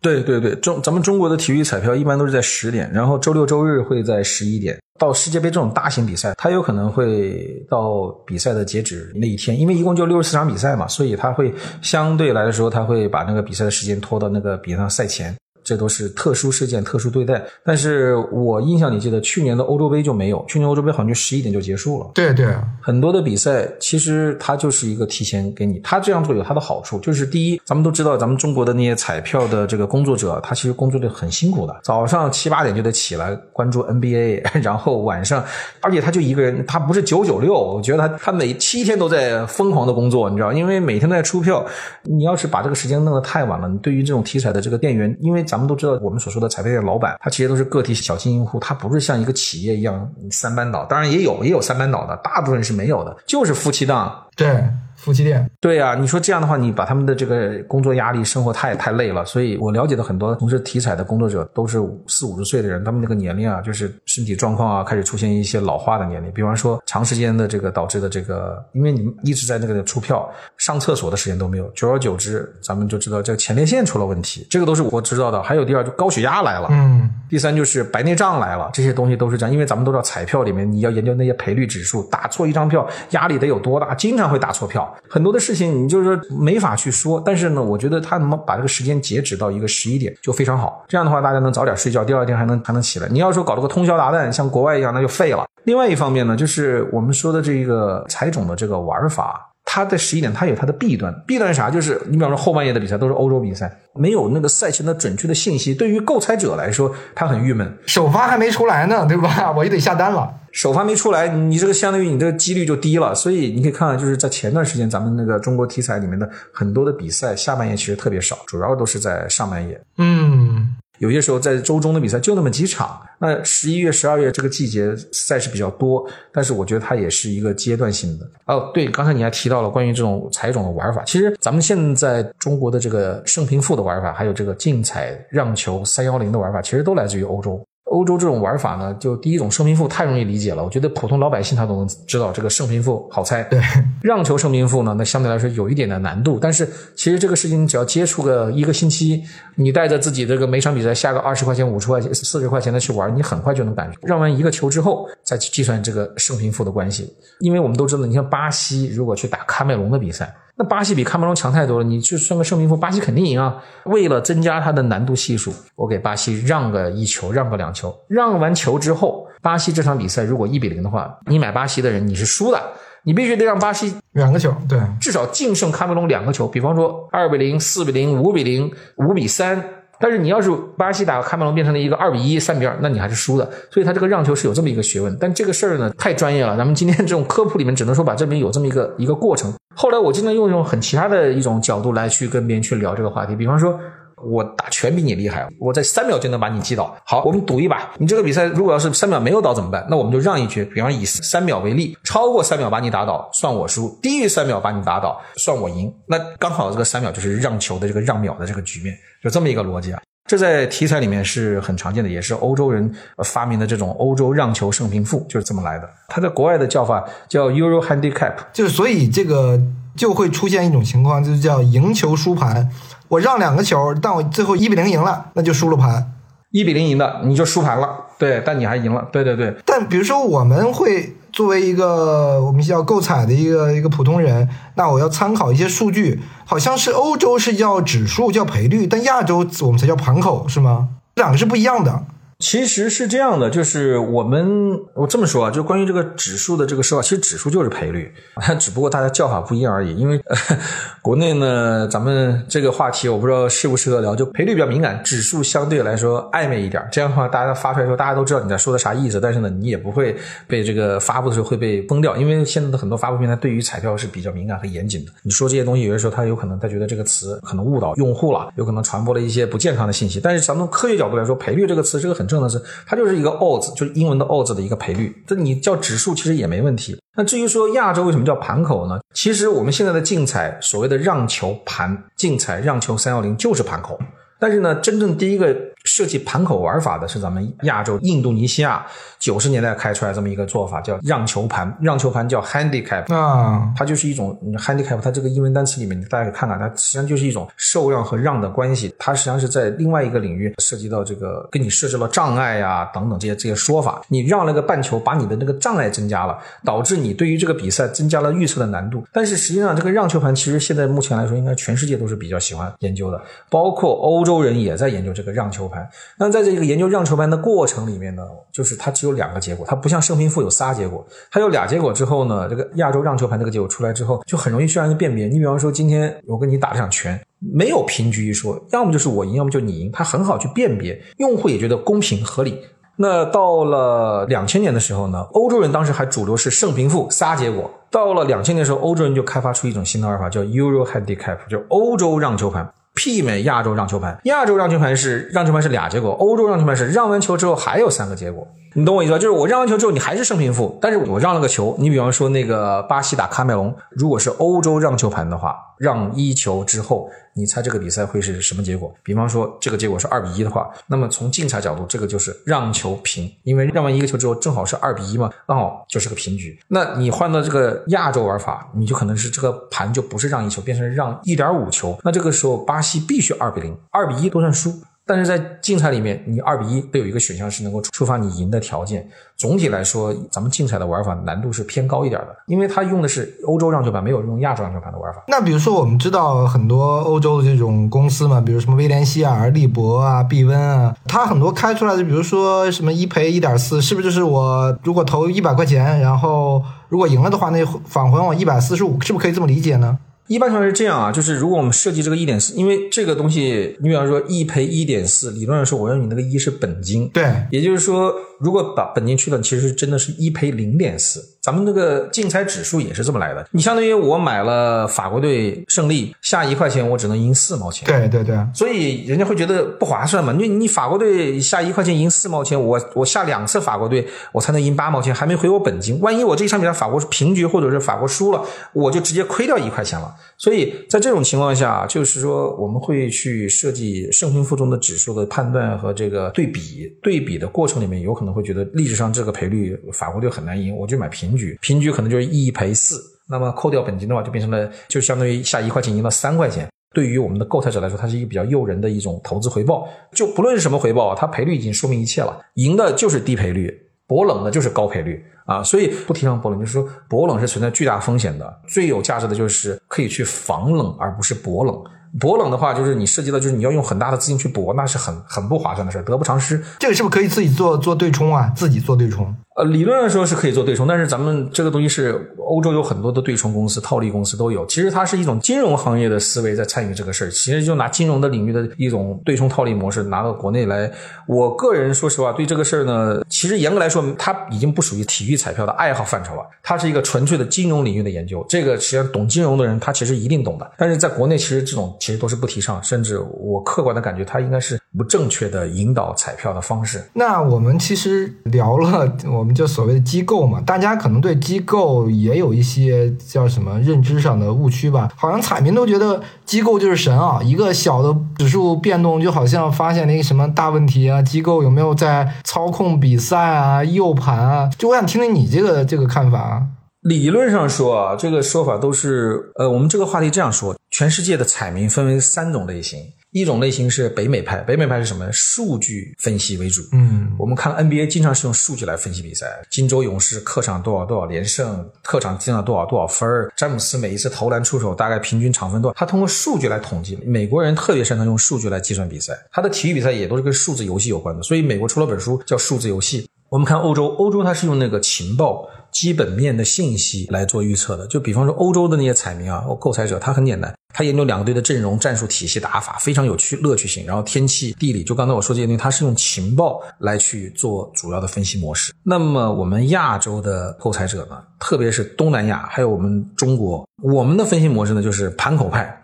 [0.00, 4.78] 对对对，中咱们中国的体育彩票一般都是在十点，然后周六周日会在十一点。
[5.02, 15.34] 到世界杯这种大型比赛，他有可能会到比赛的截止那一天，因为一共就六十四场比赛嘛，所以他会相对来说，他会把那个比赛的时间拖到那个比赛赛前。
[15.64, 17.42] 这都是特殊事件、特殊对待。
[17.64, 20.44] 但是我印象里记得，去年的欧洲杯就没有。
[20.48, 22.10] 去年欧洲杯好像就十一点就结束了。
[22.14, 25.80] 对对，很多的比赛其实它就是一个提前给你。
[25.84, 35.44] 它这样做有它的好处，就是第一，咱们都知道，咱们中国的那些彩票的这个工作者，他其实工作的很辛苦的，早上七八点就得起来关注 NBA， 然后晚上，
[35.80, 41.64] 而且他就一个人，他不是九九六，我觉得他他每七天都在疯狂的工作，你知道，因为每天都在出票。
[42.04, 50.82] 你要是把这个时间弄得太晚了，你对于这种体彩的这个店员，因为咱们都知道，我们所说的彩票店老板，他其实都是个体小经营户，他不是像一个企业一样三班倒。
[50.86, 54.26] 当然也有，也有三班倒的，大部分是没有的，就是夫妻档。
[54.34, 54.64] 对。
[55.02, 59.24] 夫妻店，对呀，你说这样的话，你把他们的这个工作压力、生活太太累了。
[59.24, 66.30] 所以我了解的很多从事体彩的工作者，都是四五十岁的人，他们那个年龄啊，就是身体状况啊，开始出现一些老化的年龄。
[66.30, 74.46] 比方说，长时间的这个导致的这个，因为你们一直在那个出票、上厕所的时间都没有，久而久之，咱们就知道这个前列腺出了问题。
[74.48, 75.42] 这个都是我知道的。
[75.42, 76.68] 还有第二，就高血压来了。
[76.70, 77.10] 嗯。
[77.28, 79.52] 第三就是白内障来了，这些东西都是这样。
[79.52, 85.84] 因为咱们都知道彩票里面，你要研究那些赔率指数，打错一张票压力得有多大，经常会打错票，很多的事情。
[85.84, 90.84] 你就是没法去说，但是呢，我觉得他能把这个时间截止到一个十一点就非常好。
[90.88, 93.08] 这样的话，大家能早点睡觉，第二天还能还能起来。
[93.08, 95.44] 你要说搞了个通宵达旦，像国外一样，那就废了。
[95.64, 99.48] 另外一方面呢，就是我们说的这个彩种的这个玩法。
[99.64, 101.14] 它的十一点，它有它的弊端。
[101.24, 101.70] 弊端是啥？
[101.70, 105.72] 就是你比方说后半夜的比赛都是欧洲比赛，没有那个赛前的准确的信息。
[105.72, 107.78] 对于购彩者来说，他很郁闷。
[107.86, 109.52] 首发还没出来呢，对吧？
[109.56, 110.28] 我就得下单了。
[110.52, 113.14] 首发没出来，你这个相当于你这个几率就低了。
[113.14, 119.80] 所以你可以看，就是在前段时间，咱们那个中国体彩里面的很多的比赛，下半夜其实特别少，主要都是在上半夜。
[119.98, 120.76] 嗯。
[120.98, 128.30] 有些时候在周中的比赛就那么几场，那十一月、十二月这个季节赛事比较多，但是我觉得它也是一个阶段性的。
[128.46, 137.60] 哦，对，刚才你还提到了关于这种彩种的玩法，其实咱们现在中国的这个胜平负的玩法，还有这个竞彩让球三幺零的玩法，其实都来自于欧洲。
[137.92, 143.42] 欧洲这种玩法呢，就第一种胜平负太容易理解了，我觉得普通老百姓他都能知道这个胜平负好猜。
[143.44, 143.60] 对，
[144.02, 146.66] 让球胜平负呢，那相对来说有一点的难度，但是
[146.96, 149.22] 其实这个事情只要接触个一个星期，
[149.56, 153.98] 你带着自己这个每场比赛下个二十块钱、五十块钱、四十块钱的去玩，你很快就能感觉。
[154.02, 160.34] 让完一个球之后，再去计算这个胜平负的关系，因为我们都知道，你像巴西如果去打喀麦隆的比赛。
[160.56, 163.56] 那巴西比喀麦隆强太多了，你去算个胜平负，巴西肯定赢啊！
[163.86, 167.94] 为了增加它的难度系数，我给巴西让个一球，让个两球。
[168.08, 172.60] 让完球之后，巴西这场比赛如果一比零的话，你买巴西的人你是输的，
[173.02, 176.46] 你必须得让巴西两个球，对，至少净胜喀麦隆两个球。
[176.46, 179.64] 比方说二比零、四比零、五比零、五比三。
[180.02, 183.48] 但是你要是巴西打喀麦隆变成了一个二比一、三比二，那你还是输的。
[183.70, 185.16] 所以他这个让球是有这么一个学问。
[185.20, 189.54] 但这个事儿呢，太专业了，咱们今天这种科普里面只能说把这边有这么一个一个过程。
[189.76, 193.78] 后来我经常用一种很其他的一种角度来去跟别人去聊这个话题，比方说。
[194.24, 196.96] 我打拳比你厉害，我在三秒就能把你击倒。
[197.04, 199.84] 好，我们赌一把，你这个比赛如果要是三秒没有倒怎么办？
[199.90, 205.92] 那我们就让一局，比方以三秒为例，超过三秒把你打倒算我输，低于三秒把你打倒算我赢。
[206.06, 210.00] 那刚好这个三秒就是让球的这个让秒的这个局面，就这么一个逻辑啊。
[210.26, 212.90] 这在题材里面是很常见的，也是欧洲人
[213.24, 215.88] 发明的这种欧洲让球胜平负就是这么来的。
[216.08, 219.60] 它在国外的叫法叫 Euro Handicap，就是所以这个
[219.96, 222.70] 就会出现一种情况，就是叫赢球输盘。
[223.08, 226.12] 我让两个球，但我最后一比零赢了，那就输了盘。
[226.50, 228.06] 一比零赢的，你就输盘了。
[228.18, 229.06] 对，但你还赢了。
[229.12, 229.54] 对对对。
[229.66, 240.90] 但比如说，我们会作为一个我们叫购彩的一个一个普通人，那我要参考一些数据，好像是欧洲是叫指数叫赔率，但亚洲我们才叫盘口，是吗？
[241.14, 242.04] 两个是不一样的。
[242.42, 248.12] 其实是这样的，就是我们我这么说啊，就关于这个指数的这个说法，其实指数就是赔率，
[248.58, 249.94] 只不过大家叫法不一样而已。
[249.94, 250.36] 因为呃
[251.00, 256.84] 国内呢，咱们这个话题我不知道适不适合聊，就赔率比较敏感，指数相对来说暧昧一点。
[256.90, 260.16] 这样的话，大家发出来说，大家都知道你在说的啥意思，但是呢，你也不会
[260.48, 265.12] 被这个发布的时候会被崩掉，因为现在的很多发布平台对于彩票是比较敏感和严谨的。
[265.22, 270.18] 你说这些东西，有的时候他有可能他觉得这个词可能误导用户了，有可能传播了一些不健康的信息。
[270.20, 272.26] 但是咱们从科学角度来说，赔率这个词是个很。
[272.32, 275.14] 正的是，它就是一个 odds，就是英文的 odds 的一个赔率。
[275.26, 276.98] 这你叫指数其实也没问题。
[277.16, 278.98] 那至于说亚洲为什么叫盘口呢？
[279.14, 283.98] 其实我们现在的竞彩所谓的让球盘，竞彩让球三幺零就是盘口。
[284.40, 285.54] 但是呢，真正第一个。
[285.94, 288.82] 设计盘口玩法的是咱们亚洲印度尼西亚
[289.18, 291.70] 九十年代开出来这么一个做法，叫让球盘。
[291.82, 294.98] 让球盘叫 handicap 啊，它就是一种 handicap。
[295.02, 298.94] 它这个英文单词里面，大家可以看看，它实际上就是一种受让和让的关系。
[298.98, 304.00] 它实际上是在另外一个领域涉及到这个，给你设置了障碍呀等等这些这些说法。
[304.08, 309.04] 你让了个半球，把你的那个障碍增加了，导致你对于这个比赛增加了预测的难度。
[309.12, 313.20] 但是实际上，这个让球盘其实现在目前来说，应该全世界都是比较喜欢研究的，
[313.50, 315.81] 包括欧洲人也在研究这个让球盘。
[316.18, 318.22] 那在这个研究让球盘的过程里面呢，
[318.52, 325.26] 就是它只有两个结果，它不像胜平负有仨结果，它有俩结果之后呢，这个亚洲让球盘这个结果出来之后，就很容易去让人辨别。
[325.26, 332.58] 你比方说，今天我跟你打这场拳，没有平局一说，要么就是我赢，要么就你赢，它很好去辨别，用户也觉得公平合理。
[332.94, 342.70] 那到了两千年的时候呢，欧洲人当时还主流是胜平负仨结果，到了两千年的时候，欧洲人就开发出一种新的玩法，叫 Euro Handicap，就欧洲让球盘。
[342.94, 348.46] 媲美亚洲让球盘，亚洲让球盘是让球盘是俩结果，欧洲让球盘是让完球之后还有三个结果。
[348.74, 349.18] 你懂我意思吧？
[349.18, 351.76] 就是我让完球之后，你还是胜平负，但是我让了个球。
[351.78, 358.92] 你比方说那个巴西打喀麦隆，如果是欧洲让球盘的话，让一球之后，你猜这个比赛会是什么结果？
[359.02, 366.58] 比方说这个结果是二比一的话，那么从竞彩角度，这个就是让球平，因为让完一个球之后正好是二比一嘛，刚好就是个平局。
[366.68, 371.98] 那你换到这个亚洲玩法，你就可能是这个盘就不是让一球，变成让一点五球。
[372.04, 374.72] 那这个时候巴西必须二比零，二比一都算输。
[375.04, 379.06] 但是在竞彩里面，你二比一都有一个选项是能够触发你赢的条件。
[379.36, 385.24] 总体来说，咱们竞彩的玩法难度是偏高一点的，因为它用的是欧洲让球盘，没有用亚洲让球盘的玩法。
[385.26, 399.98] 那比如说，我们知道很多欧洲的这种公司嘛，比如什么威廉希尔、利博啊、碧温啊，它很多开出来的，比如说什么一赔一点四，是不是就是我如果投一百块钱，然后如果赢了的话，那返还我一百四十五，是不是可以这么理解呢？
[400.28, 411.20] 一般情况是这样啊，就是如果我们设计这个一点四，因为这个东西，你比方说一赔一点四，理论上说，我认为你那个一是本金，对，也就是说，如果把本金去了，其实真的是一赔零点四。
[411.40, 417.84] 咱们那个竞猜指数也是这么来的，你相当于我买了法国队胜利，下一块钱我只能赢四毛钱。
[417.86, 420.32] 对对对，所以人家会觉得不划算嘛？
[420.32, 426.00] 你你法国队下一块钱赢四毛钱，我我下两次法国队我才能赢八毛钱，还没回我本金。
[426.00, 428.40] 万一我这一场比赛法国是平局，或者是法国输了，
[428.72, 430.14] 我就直接亏掉一块钱了。
[430.38, 441.36] 所以在这种情况下，就是说我们会去设计胜平负中的指数的判断和这个对比，对比的过程里面有可能会觉得历史上这个赔率法国队很难赢，我就买平。
[441.36, 446.68] 局，平局可能就是一赔四，那么扣掉本金的话，就变成了，就相当于下一块钱赢了三块钱。
[446.94, 449.88] 对于我们的购彩者来说，它是一个比较诱人的一种投资回报。
[450.12, 453.72] 就不论是什么回报，它赔率已经说明一切了，赢的就是低赔率，
[454.06, 455.62] 博冷的就是高赔率啊。
[455.62, 461.82] 所以不提倡博冷，就是说博冷是存在巨大风险的，最有价值的就是可以去防冷，而不是博冷。
[462.20, 466.62] 博冷的话，就是你涉及到就是你要用很大的资金去博，那是很很不划算的事得不偿失。
[466.78, 468.52] 这个是不是可以自己做做对冲啊？
[468.54, 469.34] 自己做对冲？
[469.54, 474.64] 呃，理论上说是可以做对冲，但是咱们这个东西是欧洲有很多的对冲公司、套利公司都有。
[474.64, 480.90] 其实它是一种金融行业的思维在参与这个事儿，其实就拿金融的领域的一种对冲套利模式拿到国内来。
[481.28, 488.42] 我个人说实话，对这个事儿呢，其实严格来说，它已经不属于体育彩票的爱好范畴了，它是一个纯粹的金融领域的研究。
[488.48, 490.72] 这个实际上懂金融的人，他其实一定懂的。
[490.78, 497.02] 但是在国内，其实这种其实都是不提倡，甚至我客观的感觉，它应该是不正确的引导彩票的方式。
[497.14, 505.10] 那我们其实聊了，我们就所谓的机构嘛，大家可能对机构也有一些叫什么认知上的误区吧。
[505.16, 514.70] 好像彩民都觉得机构就是神啊，一个小的指数变动就好像发现了一个什么大问题啊，机构有没有在操控比赛啊、诱盘啊？
[514.78, 516.62] 就我想听听你这个这个看法啊。
[517.02, 523.00] 理论上说啊，这个说法都是呃，我们这个话题这样说：全世界的彩民分为三种类型，
[523.32, 525.32] 一种类型是北美派，北美派是什么呢？
[525.32, 526.82] 数据分析为主。
[526.92, 537.18] 嗯，我们看 NBA 经常是用数据来分析比赛，金州勇士客场多少多少连胜，客场进了多少多少分儿，詹姆斯每一次投篮出手大概平均场分多少，他通过数据来统计。
[537.24, 543.22] 美国人特别擅长用数据来计算比赛，他的体育比赛也都是跟数字游戏有关的，所以美国出了本书叫《数字游戏》。
[543.48, 545.66] 我们看欧洲，欧洲它是用那个情报。
[545.92, 554.04] 基本面的信息来做预测的，就比方说欧洲的那些彩民啊，购彩者他很简单，他研究两个队的阵容、战术体系、打法，非常有趣、乐趣性。
[554.06, 558.92] 然后天气、地理，就刚才我说这些东西，他是用情报来去做主要的分析模式。
[559.02, 566.00] 那么我们亚洲的购彩者呢，特别是东南亚，还有我们中国，我们的分析模式呢就是盘口派。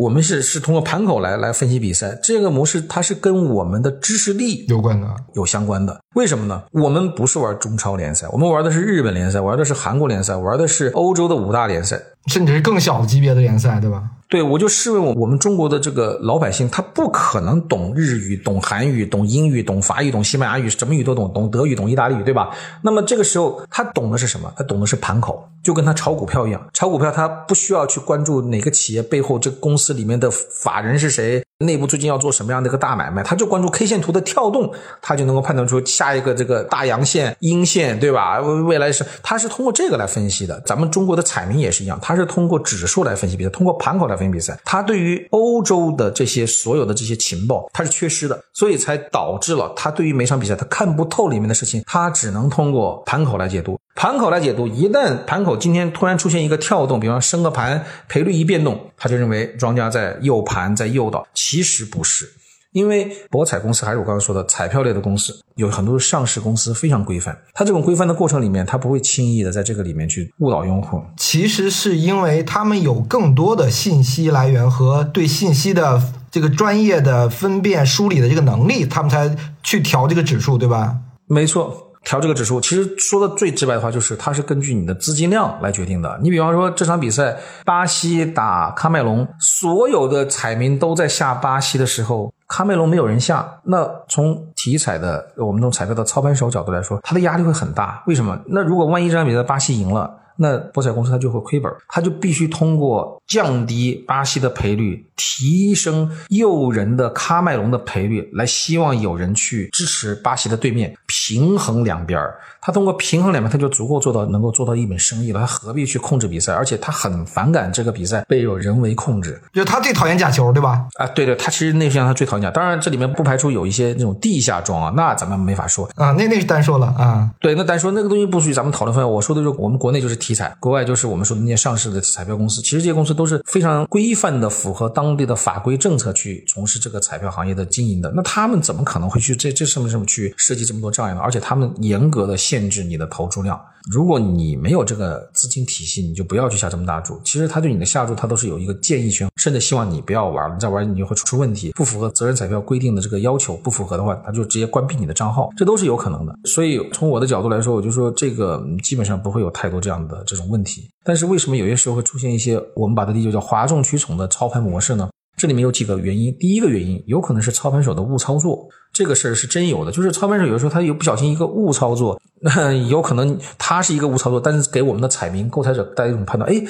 [0.00, 6.00] 我们是是通过盘口来来分析比赛，这个模式它是跟我们的知识力有关的，有相关的。
[6.14, 6.62] 为什么呢？
[6.72, 14.02] 我们不是玩中超联赛，我们玩的是日本联赛，玩的是韩国联赛，玩的是欧洲的五大联赛，甚至是更小级别的联赛，对吧？
[14.30, 22.48] 对，我就试问我，我们中国的这个老百姓，他不可能懂日语、懂韩语、懂英语、懂法语、懂西班牙语，什么语都懂，懂德语、懂意大利语，对吧？
[22.80, 24.50] 那么这个时候，他懂的是什么？
[24.56, 26.68] 他懂的是盘口，就跟他炒股票一样。
[26.72, 38.38] 炒股票，他不需要去关注哪个企业背后这公司里面的法人是谁，内部最近要做什么样的一个大买卖，他就关注 K 线图的跳动，他就能够判断出下一个这个大阳线、阴线，对吧？
[38.38, 40.60] 未来是，他是通过这个来分析的。
[40.64, 45.00] 咱们中国的彩民也是一样，他是通过指数来分析比赛，通过盘口来分析比赛，他对。
[45.00, 53.80] 于欧洲的这些所有的这些情报，他是缺失的，所以才导致了他对于每场比赛他看不透里面的事情，他只能通过盘口来解读。
[53.94, 62.30] 盘口来解读，一旦盘口今天突然出现一个跳动，比方升个盘，赔率一变动，他就认为庄家在诱盘，在诱导，其实不是。
[62.72, 67.36] 因为博彩公司还是我刚刚说的彩票类的公司，有很多上市公司非常规范。
[67.52, 71.02] 它这种规范的过程里面，它不会轻易的在这个里面去误导用户。
[71.16, 80.98] 其实是因为他们有更多的信息来源和对信息的这个专业的分辨梳理的这个能力，他们才去调这个指数，对吧？
[81.26, 81.89] 没错。
[82.02, 86.18] 调这个指数，其实说的最直白的话，就是它是根据你的资金量来决定的。
[86.22, 93.60] 你比方说这场比赛，巴西打喀麦隆，所有的彩民都在下巴西的时候，喀麦隆没有人下。
[93.64, 98.02] 那从体彩的我们从彩票的操盘手角度来说，他的压力会很大。
[98.06, 98.38] 为什么？
[98.46, 100.10] 那如果万一这场比赛巴西赢了？
[100.42, 112.38] 那博彩公司它就会亏本，它就必须通过降低巴西的赔率，提升诱人的喀麦隆的赔率，来希望有人去支持巴西的对面，平衡两边儿。
[112.60, 115.40] 他通过平衡两边，他就足够做到能够做到一本生意了。
[115.40, 116.52] 他何必去控制比赛？
[116.52, 119.40] 而且他很反感这个比赛被有人为控制。
[119.52, 120.86] 就他最讨厌假球，对吧？
[120.94, 122.50] 啊，对对，他其实内向，他最讨厌假。
[122.50, 126.12] 当然，这里面不排除有一些那种地下庄啊，那咱们没法说啊。
[126.12, 127.30] 那那是单说了啊。
[127.40, 129.10] 对，那单说那个东西不属于咱们讨论范围。
[129.10, 132.60] 我说的就是我们国内就是体彩，国外就是我们说的那些上市的彩票公司。
[132.60, 138.12] 其实这些公司都是非常规范的，符合当地的法规政策去从事这个彩票行业的经营的。
[138.14, 141.20] 那他们怎么可能会去这这什么什么去设计这么多障碍呢？
[141.22, 143.30] 而且他们严格的限制你的投。
[143.30, 147.20] 注量，如果你没有这个资金体系，你就不要去下这么大注。
[147.24, 156.34] 其实他对你的下注，他都是有一个建议权，甚至希望你不要玩了，再玩你就会出问题，不符合责任彩票规定的这个要求，不符合的话，他就直接关闭你的账号，这都是有可能的。
[156.44, 160.90] 所以从我的角度来说，我就说这个基本上不会有太多这样的这种问题。
[161.04, 165.08] 但是为什么有些时候会出现一些我们把它理解叫哗众取宠的操盘模式呢？
[165.36, 176.60] 这里面有几个原因，第一个原因有可能是操盘手的误操作，这个事儿是真有的，就是操盘手有的时候他有不小心一个误操作，那有可能他是一个误操作，但是给我们的彩民购彩者带来一种判断，哎，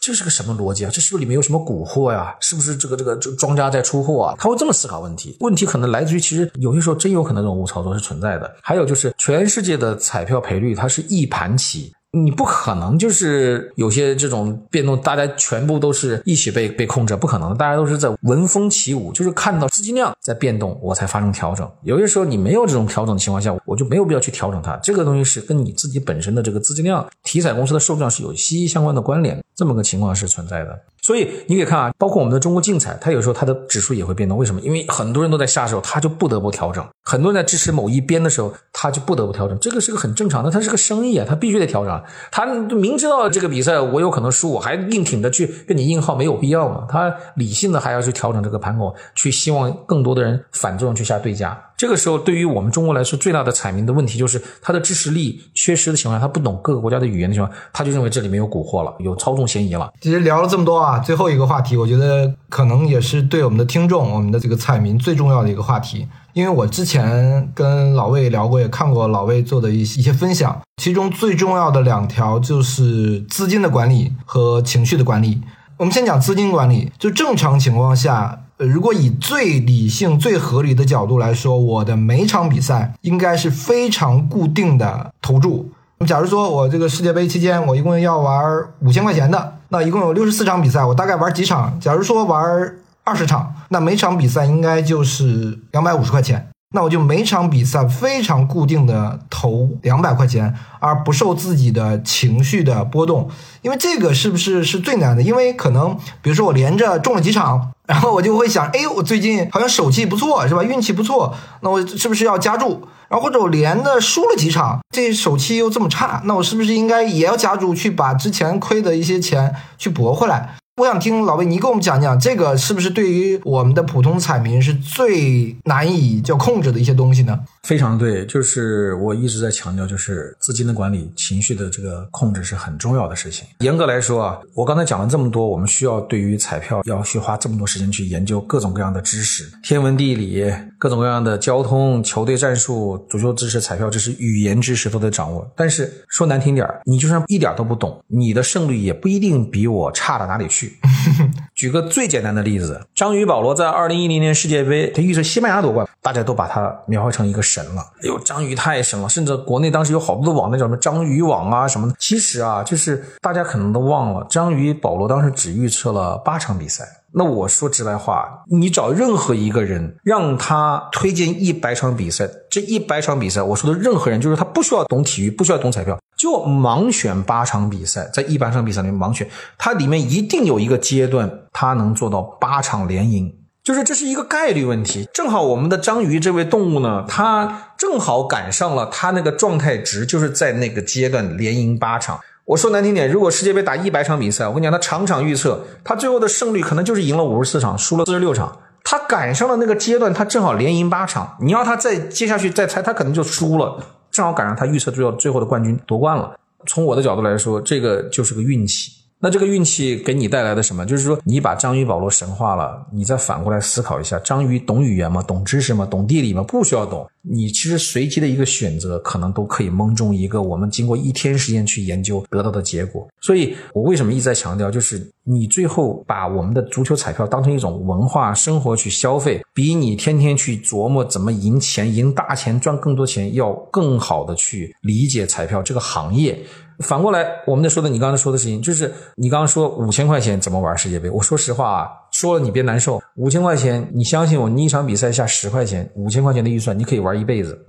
[0.00, 0.90] 这是个什么逻辑啊？
[0.92, 2.34] 这是不是里面有什么蛊惑呀？
[2.40, 4.34] 是不是这个这个这庄家在出货啊？
[4.38, 8.52] 他会这么思考问题，问题可能来自于其实有些时候真有可能这种误操作是存在的。
[8.62, 11.92] 还有就是全世界的彩票赔率它是一盘棋。
[12.24, 21.68] 你不可能就是有些这种变动，大家全部都是一起被被控制，不可能，大家都是在闻风起舞，就是看到资金量在变动，我才发生调整。
[21.82, 24.76] 有些时候你没有这种调整的情况下，我就没有必要去调整它。
[24.82, 30.78] 这个东西是跟你自己本身的这个资金量、体彩公司的数量是有息息相关的关联，这么个情况是存在的。
[31.02, 34.38] 所以你可以看啊，包括我们的中国竞彩，它有时候它的指数也会变动。
[34.38, 34.60] 为什么？
[34.60, 39.58] 因为很多人都在下手，它就不得不调整；很多人在支持某一边的时候，它就不得不调整。
[39.58, 42.00] 这个是个很正常的，它是个生意啊，它必须得调整。
[42.30, 46.86] 他明知道这个比赛我有可能输，我还硬挺着去跟你硬耗，没有必要嘛。
[46.88, 51.58] 他理性的还要去调整这个盘口，去希望更多的人反作用去下对家。
[51.78, 59.88] 这个时候，对于我们中国来说，最大的彩民的问题就是他的支持力缺失的情况下，他不懂各个国家的语言的情况，他就认为这里面有蛊惑了，有操纵嫌疑了。
[60.00, 66.08] 其实聊了这么多啊，最后一个话题，我觉得可能也是对我们的听众、我们的这个彩民最重要的一个话题。
[66.32, 75.40] 因为我之前跟老魏聊过，也看过老魏做的一些一些分享，其中最重要的两条就是资金的管理和情绪的管理。
[75.76, 78.46] 我们先讲资金管理，就正常情况下。
[78.58, 85.70] 呃，如果以最理性、最合理的角度来说，我的每场比赛应该是非常固定的投注。
[86.06, 88.44] 假如说我这个世界杯期间，我一共要玩
[88.80, 91.78] 五千块钱的，那一共有六十四场比赛，我大概玩几场？
[91.78, 96.48] 假如说玩二十场，那每场比赛应该就是两百五十块钱。
[96.74, 103.30] 那我就每场比赛非常固定的投两百块钱，而不受自己的情绪的波动，
[103.62, 105.22] 因为这个是不是是最难的？
[105.22, 110.62] 因为可能比如说我连着中了几场，然后我就会想，哎，我最近好像手气不错，是吧？
[110.62, 112.86] 运气不错，那我是不是要加注？
[113.08, 120.56] 然后或者我连着输了几场，这手气又这么差，那我是不是应该也要加注去把之前亏的一些钱去博回来？
[120.78, 127.36] 我想听老魏，你给我们讲讲这个是不是对于我们的普通彩民是最难以叫控制的一些东西呢？
[127.64, 133.44] 非常对，就是我一直在强调，就是资金的管理、情绪的这个控制是很重要的事情。
[133.58, 140.48] 严格来说啊，我刚才讲了这么多，我们需要对于彩票要去花这么多时间去研究各种各样的知识，天文地理、
[140.78, 145.44] 各种各样的交通、球队战术、足球知识、彩票知识、语言知识都得掌握。
[145.56, 150.67] 但是说难听点儿，你就算一点都不懂，你的胜率也不一定比我差到哪里去。
[151.54, 157.82] 举个最简单的例子，章鱼保罗在二零一零年世界杯，他预测西班牙夺冠，大家都把他描绘成一个神了。
[158.02, 161.94] 哎呦，章鱼太神了，甚至国内当时有好多的网，那叫什么章鱼网啊什么的。
[161.98, 166.84] 其实啊，就是大家可能都忘了，章鱼保罗当时只预测了八场比赛。
[167.10, 175.98] 那我说直白话，你找任何一个人让他推荐一百场比赛，这一百场比赛，我说的任何人，就是他不需要懂体育，不需要懂彩票。
[176.18, 185.08] 就盲选八场比赛，在一百场比赛里面盲选，它里面一定有一个阶段，它能做到八场连赢，就是这是一个概率问题。
[185.14, 192.18] 正好我们的章鱼这位动物呢，它正好赶上了它那个状态值，就是在那个阶段连赢八场。
[192.46, 198.58] 我说难听点，如果世界杯打一百场比赛，我跟你讲，他场场预测，他最后的胜率可能就是赢了五十四场，输了四十六场。
[198.82, 201.36] 他赶上了那个阶段，他正好连赢八场。
[201.42, 203.97] 你要他再接下去再猜，他可能就输了。
[204.18, 206.36] 正好赶上他预测最后最后的冠军夺冠了。
[206.66, 208.90] 从我的角度来说，这个就是个运气。
[209.20, 210.86] 那这个运气给你带来的什么？
[210.86, 215.20] 就是说，你把章鱼保罗神化了，你再反过来思考一下：章鱼懂语言吗？
[215.22, 215.84] 懂知识吗？
[215.84, 216.42] 懂地理吗？
[216.44, 217.04] 不需要懂。
[217.22, 223.08] 你其实随机的一个选择，可能都可以蒙中一个我们经过一天时间去研究得到的结果。
[223.20, 236.38] 所以我为什么一再强调，就是你最后把我们的足球彩票当成一种文化生活去消费，比你天天去琢磨怎么赢钱、赢大钱、赚更多钱，要更好的去理解彩票这个行业。
[236.80, 241.10] 反过来，我们在说的你刚才说的事情，就是你刚刚说五千块钱怎么玩世界杯？
[241.10, 243.02] 我说实话啊，说了你别难受。
[243.16, 247.66] 五千块钱，你相信我，你一场比赛下十块钱，五千块钱的预算，你可以玩一辈子。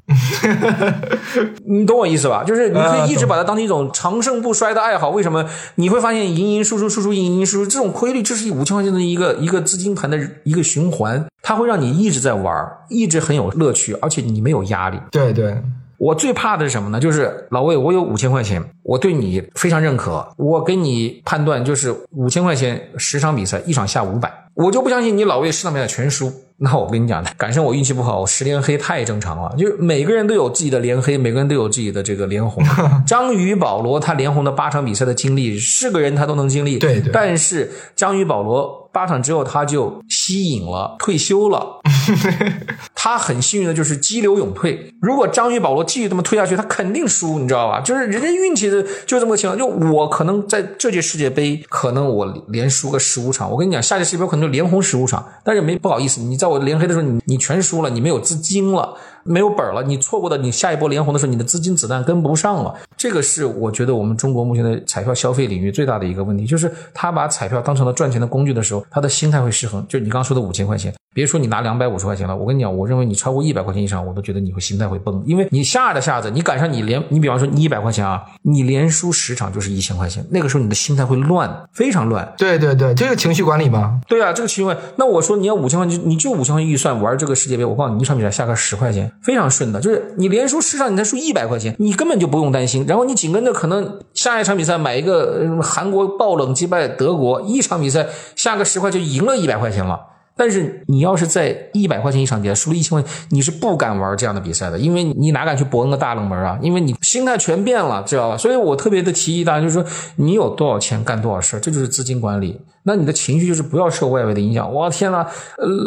[1.66, 2.44] 你懂我意思吧？
[2.44, 5.10] 就是你可以一直把它当成一种长盛不衰的爱好。
[5.10, 5.44] 为什么？
[5.76, 12.54] 你会发现赢赢输输输输赢赢输输这种规律，这是五千块钱的一个一个资金盘的一个循环，它会让你一直在玩，
[12.90, 15.00] 一直很有乐趣，而且你没有压力。
[15.10, 15.58] 对对。
[16.00, 17.00] 我最怕的是什么呢？
[17.00, 26.32] 就是老魏，我有五千块钱，我对你非常认可，我给你判断就是五千块钱十场比赛一场下五百，我就不相信你老魏十场比赛全输。
[26.62, 29.54] 那我跟你讲， 赶上我运气不好，我十连黑太正常了。
[29.58, 32.64] 就是每个人都有自己的连黑，每个人都有自己的这个连红。
[33.06, 36.78] 章鱼保罗他连红的八场比赛的经历，是个人他都能经历。
[36.78, 37.12] 对对。
[37.12, 41.80] 但是章鱼保罗八场之后他就吸引了，退休了。
[42.96, 44.94] 他很幸运的就是激流勇退。
[45.02, 47.80] 如果章鱼保罗继续这么推下去，他肯定输，你知道吧？
[47.82, 49.58] 就是人家运气的就这么个情况。
[49.58, 53.50] 就我可能在这届世界杯，可能我连输个十五场。
[53.50, 55.26] 我跟你讲，下届世界杯可能就连红十五场。
[55.44, 58.98] 但是没不好意思，你在我连黑的时候，你你全输了，你没有资金了。
[59.26, 62.74] 没有本了，你错过的你下一波连红的时候，你的资金子弹跟不上了。
[62.98, 69.86] 这个是我觉得我们中国目前的彩票消费领域最大的一个问题，就是他把彩票当成了赚钱的工具的时候，他的心态会失衡。
[69.90, 70.94] 就你刚刚说的五千块钱。
[71.14, 82.34] 别说你拿两百五十块钱了，我跟你讲，我认为你超过一百块钱以上，我都觉得你会心态会崩，因为你下着下着，你赶上你连你比方说你一百块钱啊，你连输十场就是一千块钱，那个时候你的心态会乱，非常乱。
[82.38, 84.00] 对对对，这个情绪管理嘛。
[84.08, 84.80] 对啊，这个情绪管理。
[84.96, 92.86] 那我说你要五千块钱，你就五千块钱预算玩这个世界杯，我告诉你，一场比赛下个十块钱，非常顺的，就是你连输十场，你才输一百块钱，你根本就不用担心。
[92.88, 100.00] 然后你紧跟着可能下一场比赛买一个韩国爆冷击败德国，一场比赛下个十块就赢了一百块钱了。
[100.40, 106.58] 但是你要是在一百块钱一场比赛输了一千块钱，你是不敢玩这样的比赛的，因为你哪敢去博那个大冷门啊？
[106.62, 108.38] 因为你心态全变了，知道吧？
[108.38, 109.86] 所以我特别的提议大家，就是说
[110.16, 112.58] 你有多少钱干多少事，这就是资金管理。
[112.84, 114.74] 那你的情绪就是不要受外围的影响。
[114.74, 115.28] 我天呐，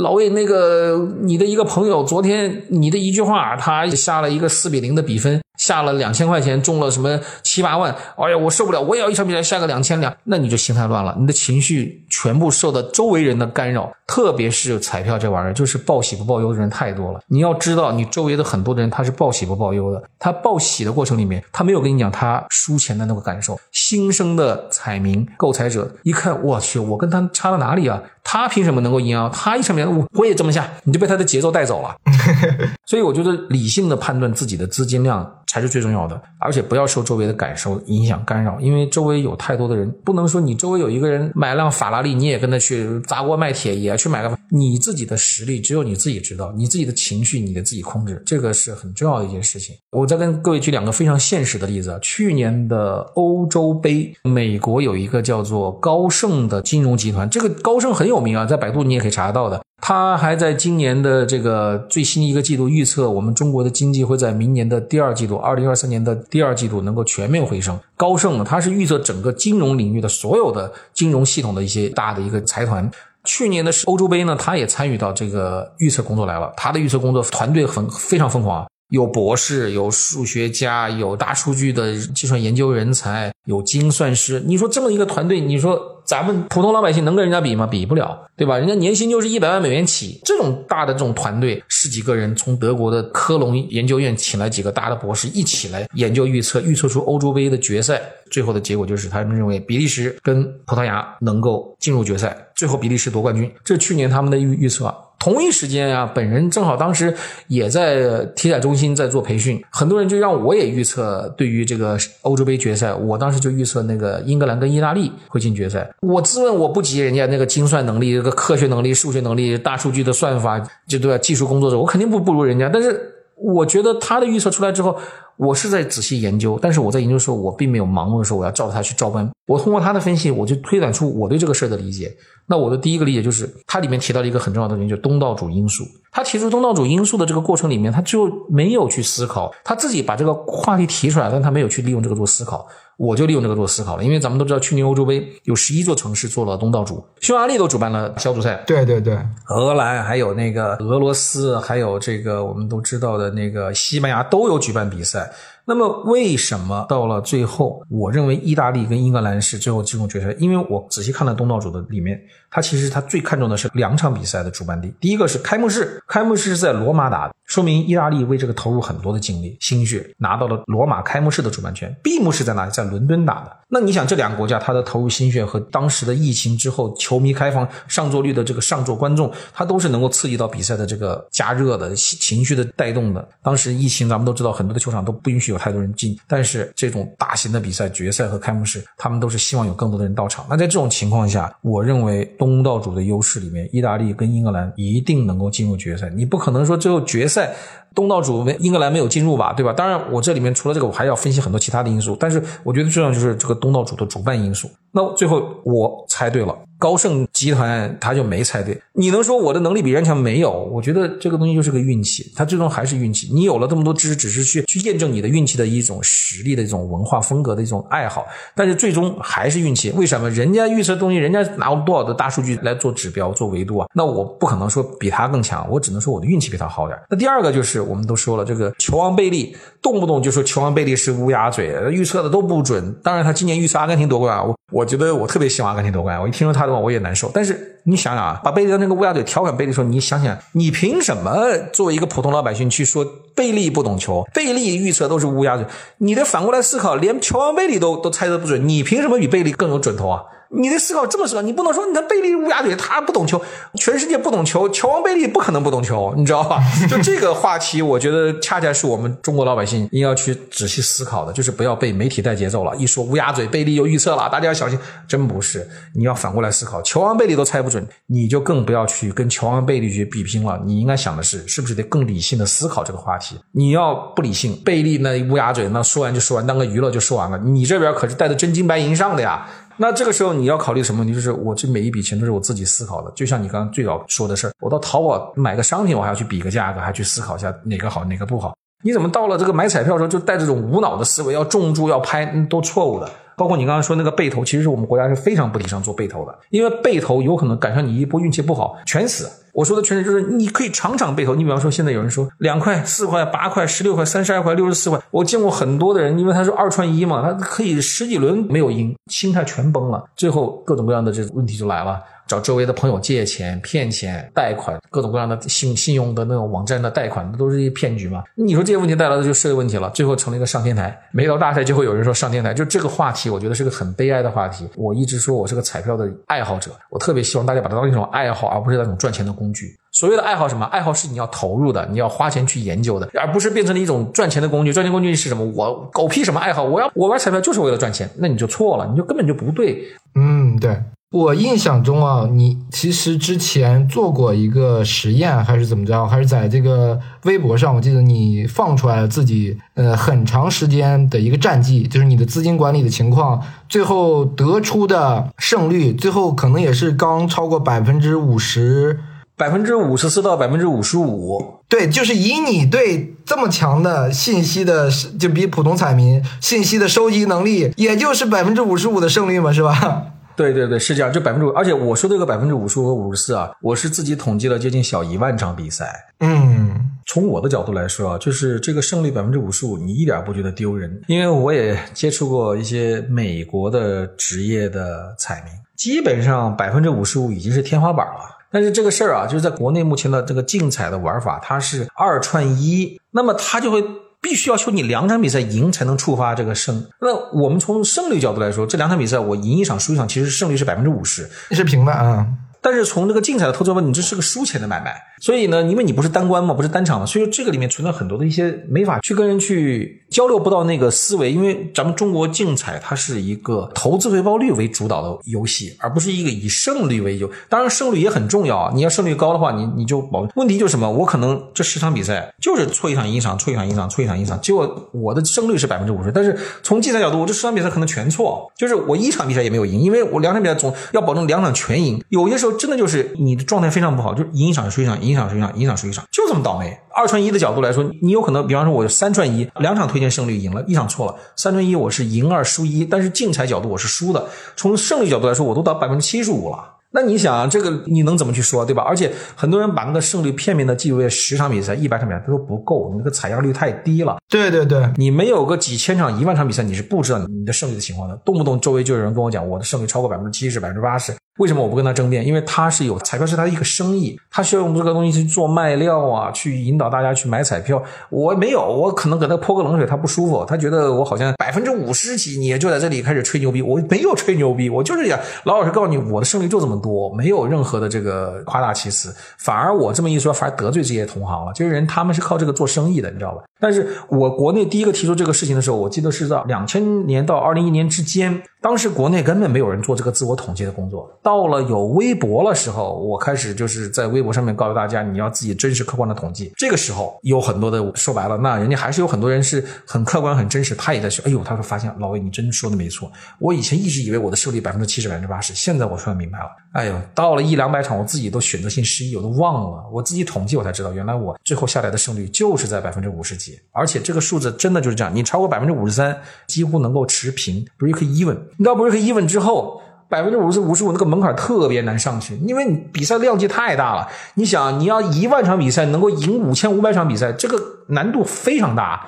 [0.03, 5.41] 老魏那个你的一个朋友昨天你的一句话，他下了一个四比零的比分。
[5.63, 7.95] 下了两千块钱，中了什么七八万？
[8.17, 8.81] 哎呀，我受不了！
[8.81, 17.21] 我也要一场比赛下个两千两，那你就心态乱了，你的情绪全部受到周围人的干扰，特别是彩票这玩意儿，就是报喜不报忧的人太多了。
[17.29, 23.57] 你要知道，你周围的很多的人他是报喜不报忧的，他报喜的过程里面，他没有跟你讲他输钱的那个感受。
[23.71, 28.03] 新生的彩民购彩者一看，我去，我跟他差到哪里啊？
[28.25, 29.31] 他凭什么能够赢啊？
[29.33, 31.95] 他一场比赛我我也这么下，你就被他的节奏带走了。
[32.87, 35.39] 所以我觉得理性的判断自己的资金量。
[35.53, 44.35] 才是最重要的，而且不要受周围的感受影响干扰，因为周围有太多的人，不能说你周围有一个人买辆法拉利，你也跟他去砸锅卖铁，也去买个。
[44.51, 49.77] 你自己的实力只有你自己知道，你自己的情绪你得自己控制，这个是很重要的一件事情。
[49.91, 59.63] 我再跟各位举两个非常现实的例子，去年的欧洲杯，美国有一个叫做高盛的金融集团，这个高盛很有名啊，在百度你也可以查得到的。
[59.85, 67.77] 他还在今年的这个最新一个季度预测，我们中国的经济会在明年的第二季度，二零二三年的第二季度能够全面回升。
[67.97, 72.89] 高盛呢，它是预测整个金融领域的所有的金融系统的一些大的一个财团。
[73.25, 76.53] 去年的欧洲杯呢，他也参与到这个预测工作来了。
[76.57, 84.41] 他的预测工作团队很非常疯狂，有博士，有数学家，有大数据的计算研究人才，有精算师。
[84.47, 85.92] 你说这么一个团队，你说？
[86.13, 87.67] 咱们普通老百姓能跟人家比吗？
[87.67, 88.59] 比不了，对吧？
[88.59, 97.99] 人家年薪就是一百万美元起，这种大的这种团队，十几个人从德国的科隆研究院请来几个大的博士一起来研究预测，预测出欧洲杯的决赛，
[98.31, 103.51] 最后的结果就是他们认为比利时跟葡萄牙能够进入决赛，最后比利时夺冠军。
[103.65, 104.95] 这是去年他们的预预测。
[105.23, 107.15] 同一时间啊，本人正好当时
[107.47, 115.89] 也在体彩中心在做培训，很多人就让我也预测对于这个欧洲杯决赛，我当时就预测那个英格兰跟意大利会进决赛。
[116.01, 120.59] 我自问我不及人家那个精算能力、这个科学能力、数学能力、大数据的算法，
[120.89, 121.17] 就对吧？
[121.19, 122.69] 技术工作者，我肯定不不如人家。
[122.69, 123.12] 但是
[123.43, 124.97] 我觉得他的预测出来之后。
[125.39, 129.29] 我是在仔细研究，但是我在研究的时候，我并没有盲目的说，我要照着他去照搬。
[129.47, 132.15] 我通过他的分析，我就推断出我对这个事儿的理解。
[132.47, 135.85] 那我的第一个理解就是，他里面提到了一个很重要的东西，就是东道主因素。
[136.13, 142.67] 他提出东道主因素的这个过程里面，他就没有去思考，他自己把这个话题提出来，但他没有去利用这个做思考。
[143.03, 155.33] 我就利用这个做思考了，因为咱们都知道，去年欧洲杯有十一座城市做了东道主，匈牙利都主办了小组赛，对对对，荷兰还有那个俄罗斯，还有这个我们都知道的那个西班牙都有举办比赛。
[155.65, 160.33] 那么为什么到了最后，我认为意大利跟英格兰是最后进入决赛？
[160.39, 162.21] 因为我仔细看了东道主的里面，
[162.53, 164.93] 他其实他最看重的是两场比赛的主办地。
[165.01, 171.95] 第一个是开幕式，开幕式是在罗马打的，说明意大利为这个投入很多的精力、心血，拿到了罗马开幕式的主办权。
[172.03, 172.71] 闭幕式在哪里？
[172.71, 173.57] 在伦敦打的。
[173.69, 183.27] 那你想，这两个国家他的投入心血和当时的疫情之后球迷开放上座率的这个上座观众，他都是能够刺激到比赛的这个加热的情绪的带动的。
[183.43, 185.53] 当时疫情咱们都知道，很多的球场都不允许。
[185.53, 190.47] 有太多人进，但是这种大型的比赛、决赛和开幕式，他们都是希望有更多的人到场。
[190.49, 196.11] 那在这种情况下，我认为东道主的优势里面，意大利跟英格兰一定能够进入决赛。
[196.11, 197.55] 你不可能说最后决赛
[197.95, 199.73] 东道主没英格兰没有进入吧，对吧？
[199.73, 202.17] 当然，我这里面除了这个，我还要分析很多其他的因素。
[202.19, 204.69] 但是我觉得重要就是这个东道主的主办因素。
[204.93, 206.57] 那最后我猜对了。
[206.79, 210.51] 高盛集团他就没猜对，你能说我的能力比人强没有？
[210.73, 213.31] 我觉得这个东西就是个运气，它最终还是运气。
[213.33, 218.27] 你有了这么多知识，只是去去验证你的运气的一种实力的一种文化风格的一种爱好，
[218.57, 219.93] 但是最终还是运气。
[219.93, 220.29] 为什么？
[220.31, 223.87] 人家预测东西，人家拿多少的大数据来做指标、做维度啊？
[223.95, 226.99] 那我不可能说比他更强，我只能说我的运气比他好点。
[227.09, 232.95] 那第二个就是我们都说了，这个球王贝利动不动就说球王贝利是乌鸦嘴，预测的都不准。
[233.03, 234.57] 当然他今年预测阿根廷夺冠啊，我。
[234.73, 236.19] 我觉得我特别希望阿根廷夺冠。
[236.19, 237.31] 我一听说他的话，我也难受。
[237.35, 243.05] 但是你想想啊，把贝利当那个乌鸦嘴调侃贝利说，你想想，你凭什么作为一个普通老百姓去说
[243.35, 244.25] 贝利不懂球？
[244.33, 245.67] 贝利预测都是乌鸦嘴，
[245.99, 250.23] 你得反过来思考，连球王贝利都都猜的不准，你凭什么比贝利更有准头啊？
[250.55, 253.41] 你的思考这么思考，你不能说你看贝利乌鸦嘴，他不懂球，
[253.75, 256.63] 全世界不懂球，球王贝利不可能不懂球，你知道吧？
[256.91, 262.77] 就这个话题，我觉得恰恰是我们中国老百姓应该去仔细思考的，就是不要被媒体带节奏了。
[262.77, 264.79] 一说乌鸦嘴，贝利又预测了，大家要小心。
[265.09, 270.61] 真不是，你要反过来思考，球王贝利都猜不准，你就更不要去跟球王贝利去比拼了。
[270.67, 273.37] 你应该想的是，是不是得更理性的思考这个话题？
[273.53, 277.39] 你要不理性，贝利那乌鸦嘴，那说完就说完，当个娱乐就说完了。
[277.39, 279.49] 你这边可是带着真金白银上的呀。
[279.83, 281.13] 那这个时候你要考虑什么问题？
[281.13, 288.55] 就是我这每一笔钱都是我自己思考的，就像你刚刚最早说的事儿，我到淘宝买个商品，我还要去比个价格，还去思考一下哪个好哪个不好。
[288.85, 293.11] 你怎么到了这个买彩票的时候就带这种无脑的思维，要重注要拍，都错误的。
[293.43, 299.29] 包括你刚刚说那个背投，其实是我们国家是非常不提倡做背投的，因为背投有可能赶上你一波运气不好，全死。
[299.53, 301.35] 我说的全死就是你可以场场背投。
[301.35, 312.01] 你比方说现在有人说两块、四块、八块、十六块、三十二块、六十四块，我见过很多的人，因为他是二串一嘛，他可以十几轮没有赢，心态全崩了，最后各种各样的这种问题就来了。
[312.33, 318.25] 找周围的朋友借钱、骗钱、贷款，各种各样的信信用的那种网站的贷款，都是一些骗局嘛。
[318.35, 320.99] 你说这些问题带来的就社会问题了，最后成了一个上天台。
[321.13, 324.67] 每到大赛就会有人说上天台，就这个话题，我觉得是个很悲哀的话题。
[324.77, 329.67] 我一直说我是个彩票的爱好者，我特别希望大家把它当成一种爱好，而不是那种赚钱的工具。
[329.93, 330.65] 所谓的爱好什么？
[330.73, 334.73] 爱好是你要投入的，你要花钱去研究的，而不是变成了一种赚钱的工具。
[334.73, 335.45] 赚钱工具是什么？
[335.55, 336.65] 我狗屁什么爱好？
[336.65, 339.85] 我要我玩彩票就是为了赚钱，那你就错了，你就根本就不对。
[340.15, 340.75] 嗯，对。
[341.13, 346.07] 我印象中啊，你其实之前做过一个实验，还是怎么着？
[346.07, 358.99] 还是在这个微博上，我记得你放出来了自己呃很长时间的一个战绩，就是你的资金管理的情况，最后得出的胜率，最后可能也是刚超过百分之五十，
[359.37, 361.59] 百分之五十四到百分之五十五。
[361.69, 364.91] 对，就是以你对这么强的信息的，
[365.21, 370.07] 就比普通彩民信息的收集能力，也就是百分之五十五的胜率嘛，是吧？
[370.37, 376.07] 对对对，是这样，就百分之五，而且我说这个百分之五十五和五十四啊，我是自己统计了接近小一万场比赛。
[376.21, 381.01] 嗯，从我的角度来说啊，就是这个胜率百分之五十五，你一点不觉得丢人？
[381.07, 388.21] 因为我也接触过一些美国的职业的彩民，基本上百分之五十五已经是天花板了。
[388.51, 393.85] 但是这个事儿啊，就是在国内目前的这个竞彩的玩法，它是二串一，那么它就会。
[394.23, 396.87] 必须要求你两场比赛赢才能触发这个胜。
[397.01, 402.27] 那我们从胜率角度来说，这两场比赛我赢一场输一场，其实胜率是百分之五十，是平的啊。
[402.61, 404.95] 但是从这个竞彩的投资问，你这是个输钱的买卖。
[405.23, 411.31] 所以呢，因为你不是单关嘛，不是单场嘛，所以说这个里面存在很多的一些没法去跟人去交流不到那个思维。
[411.31, 417.31] 因为咱们中国竞彩它是一个投资回报率为主导的游戏，而不是一个以胜率为优。
[417.49, 420.27] 当然胜率也很重要啊，你要胜率高的话，你你就保。
[420.35, 420.91] 问题就是什么？
[420.91, 426.11] 我可能这十场比赛就是错一场赢一场，错一场赢一场，错一场赢一场，结果我的胜率是百分之五十。
[426.11, 432.03] 但是从竞彩角度，我这十场比赛可能全错，就是我一场比赛也没有赢，因为我两场比赛总要保证两场全赢。
[432.09, 436.77] 有些时候真的就是你的状态非常不好，就赢一场输一场，赢一场输一场，赢一场输一场，就这么倒霉。
[436.95, 441.15] 二串一的角度来说，你有可能，比方说，我三串一，两场推荐胜率赢了，一场错了。
[441.37, 444.27] 三串一我是赢二输一，但是竞彩角度我是输的。
[444.57, 446.79] 从胜率角度来说，我都到百分之七十五了。
[446.95, 448.83] 那你想，这个你能怎么去说，对吧？
[448.83, 454.19] 而且很多人把那个胜率片面的记为十场比赛、一百场比赛，他说不够，你那个采样率太低了。
[454.29, 458.15] 对对对，你没有个几千场、一万场比赛，你是不知道你的胜率的情况的。
[458.27, 461.15] 动不动周围就有人跟我讲，我的胜率超过百分之七十、百分之八十。
[461.39, 462.27] 为什么我不跟他争辩？
[462.27, 467.83] 因为他是有彩票是他的一个生意，他需要用这个东西去做卖料啊，去引导大家去买彩票。
[468.11, 473.63] 我没有，我可能给他泼个冷水，他不舒服，他觉得我好像百分之五十几，你就在这里开始吹牛逼。
[473.63, 479.15] 我没有吹牛逼，我就是想老老实告诉你，我的胜率就这么多，没有任何的这个夸大其词。
[479.39, 481.53] 反而我这么一说，反而得罪这些同行了。
[481.55, 483.43] 这些人他们是靠这个做生意的，你知道吧？
[483.59, 488.43] 但是我国内第一个提出这个事情的时候，我记得是在两千年到二零一年之间。
[488.61, 496.53] 当时国内根本没有人做这个自我统计的工作，到了有微博的时候，我开始就是在微博上面告诉大家，你要自己真实客观的统计。
[496.57, 516.17] 这个时候有很多的说白了，那人家还是有很多人是很客观、很真实，他也在说，哎呦，他说发现老魏你真说的没错，我以前一直以为我的胜率百分之七十、百分之八十，现在我算明白了，哎呦，到了一两百场，我自己都选择性失忆，我都忘了，我自己统计我才知道，原来我最后下来的胜率就是在百分之五十几，而且这个数字真的就是这样，你超过百分之五十三，
[516.47, 519.27] 几乎能够持平，break even，你知道 break even。
[519.27, 519.82] 之后
[520.13, 524.07] 百分之五十五十五那个门槛特别难上去，因为你比赛量级太大了。
[524.35, 529.07] 你想，你要一万场比赛能够赢五千五百场比赛，这个难度非常大。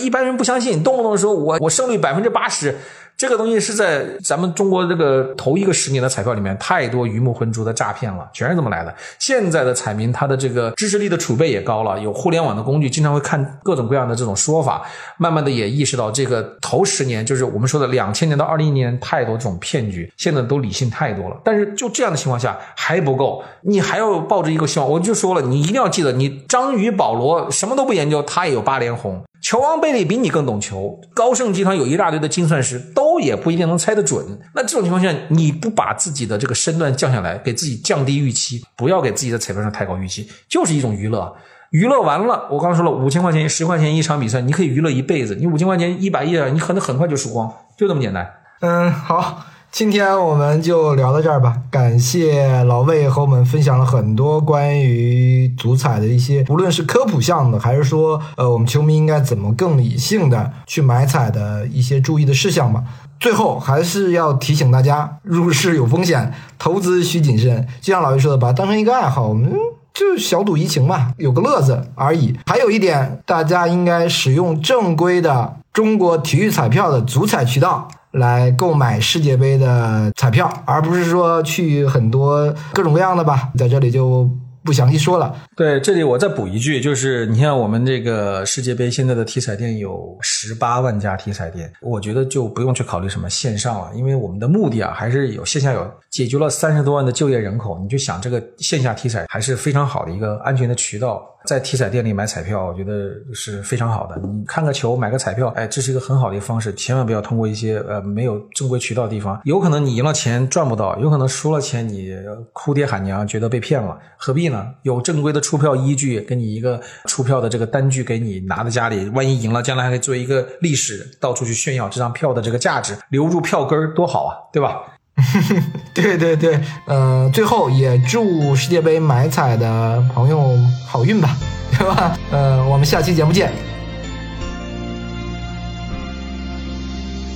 [0.00, 2.74] 一般人不相信，动不动说我我胜率百分之八十，
[3.16, 8.94] 这个东西是在咱们中国这个头一个十年的彩票里面，太多鱼目混珠的诈骗了，全是这么来的。
[9.18, 14.82] 现在的彩民他的这个知识力的储备也高了，有互联网的工具，经常会看各种各样的这种说法，
[15.16, 21.40] 慢慢的也意识到这个头十年就是我们说的两千年到二零年太多这种骗局，现在都理性太多了。
[21.42, 24.86] 但是就这样的情况下还不够，你还要抱着一个希望。
[24.86, 29.24] 我就说了，你一定要记得，你章鱼保罗什么都不研究，他也有八连红。
[29.46, 34.26] 球王贝利比你更懂球，高盛集团有一大堆的精算师，都也不一定能猜得准。
[34.56, 41.32] 那这种情况下，你不把自己的这个身段降下来，给自己降低预期，不要给自己的彩票上太高预期，就是一种娱乐。
[41.70, 45.36] 娱乐完了，我刚刚说了，五千块钱、十块钱一场比赛，你可以娱乐一辈子。
[45.36, 47.48] 你五千块钱、一百亿，你可能很快就输光，
[47.78, 48.28] 就这么简单。
[48.62, 49.44] 嗯，好。
[49.76, 62.82] 今天我们就聊到这儿吧，感谢老魏和我们分享了很多关于足彩的一些，无论是科普项的，还是说，呃，我们球迷应该怎么更理性的去买彩的一些注意的事项吧。
[63.20, 67.68] 最后还是要提醒大家，入市有风险，投资需谨慎。
[67.82, 69.52] 就像老魏说的，把它当成一个爱好，我们
[69.92, 72.34] 就小赌怡情嘛，有个乐子而已。
[72.46, 77.86] 还有一点，大家应该使用正规的中国体育彩票的足彩渠道。
[78.16, 84.28] 来购买世界杯的彩票，而不是说去很多各种各样的吧，在这里就
[84.66, 85.34] 不详细说了。
[85.56, 95.90] 对，这里我再补一句，就是你像我们这个世界杯现在的体彩店有十八万家体彩店，我觉得就不用去考虑什么线上了，因为我们的目的啊还是有线下有。
[96.08, 104.18] 解决了三十多万的就业人口，你就想这个线下体彩还是非常好的一个安全的渠道，在体彩店里买彩票，我觉得是非常好的。
[104.22, 106.72] 你看个球，买个彩票，哎，这是一个很好的一个方式。
[106.72, 112.16] 千万不要通过一些呃没有正规渠道的地方，有可能你赢了钱赚不到，有可能输了钱你
[112.54, 114.55] 哭爹喊娘，觉得被骗了，何必呢？
[114.82, 124.82] 有正规的出票依据，给你一个出票的这个单据给你拿在家里，万一赢了，将来还可以做一个历史，到处去炫耀这张票的这个价值，留住票根儿多好啊，对吧？
[125.94, 130.54] 对对对，呃，最后也祝世界杯买彩的朋友
[130.86, 131.34] 好运吧，
[131.72, 132.18] 对吧？
[132.30, 133.50] 呃，我们下期节目见。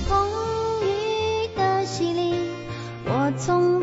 [0.07, 0.29] 风
[0.83, 2.35] 雨的洗礼，
[3.05, 3.80] 我从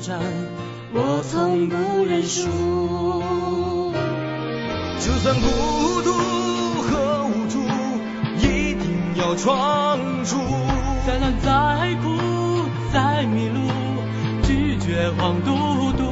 [0.00, 0.18] 战，
[0.92, 2.48] 我从不认输。
[4.98, 6.12] 就算孤独
[6.82, 7.60] 和无助，
[8.38, 8.90] 一定。
[9.16, 10.36] 要闯出，
[11.06, 12.08] 再难再苦
[12.92, 13.60] 再迷路，
[14.42, 15.92] 拒绝黄嘟嘟。
[15.92, 16.09] 嘟嘟。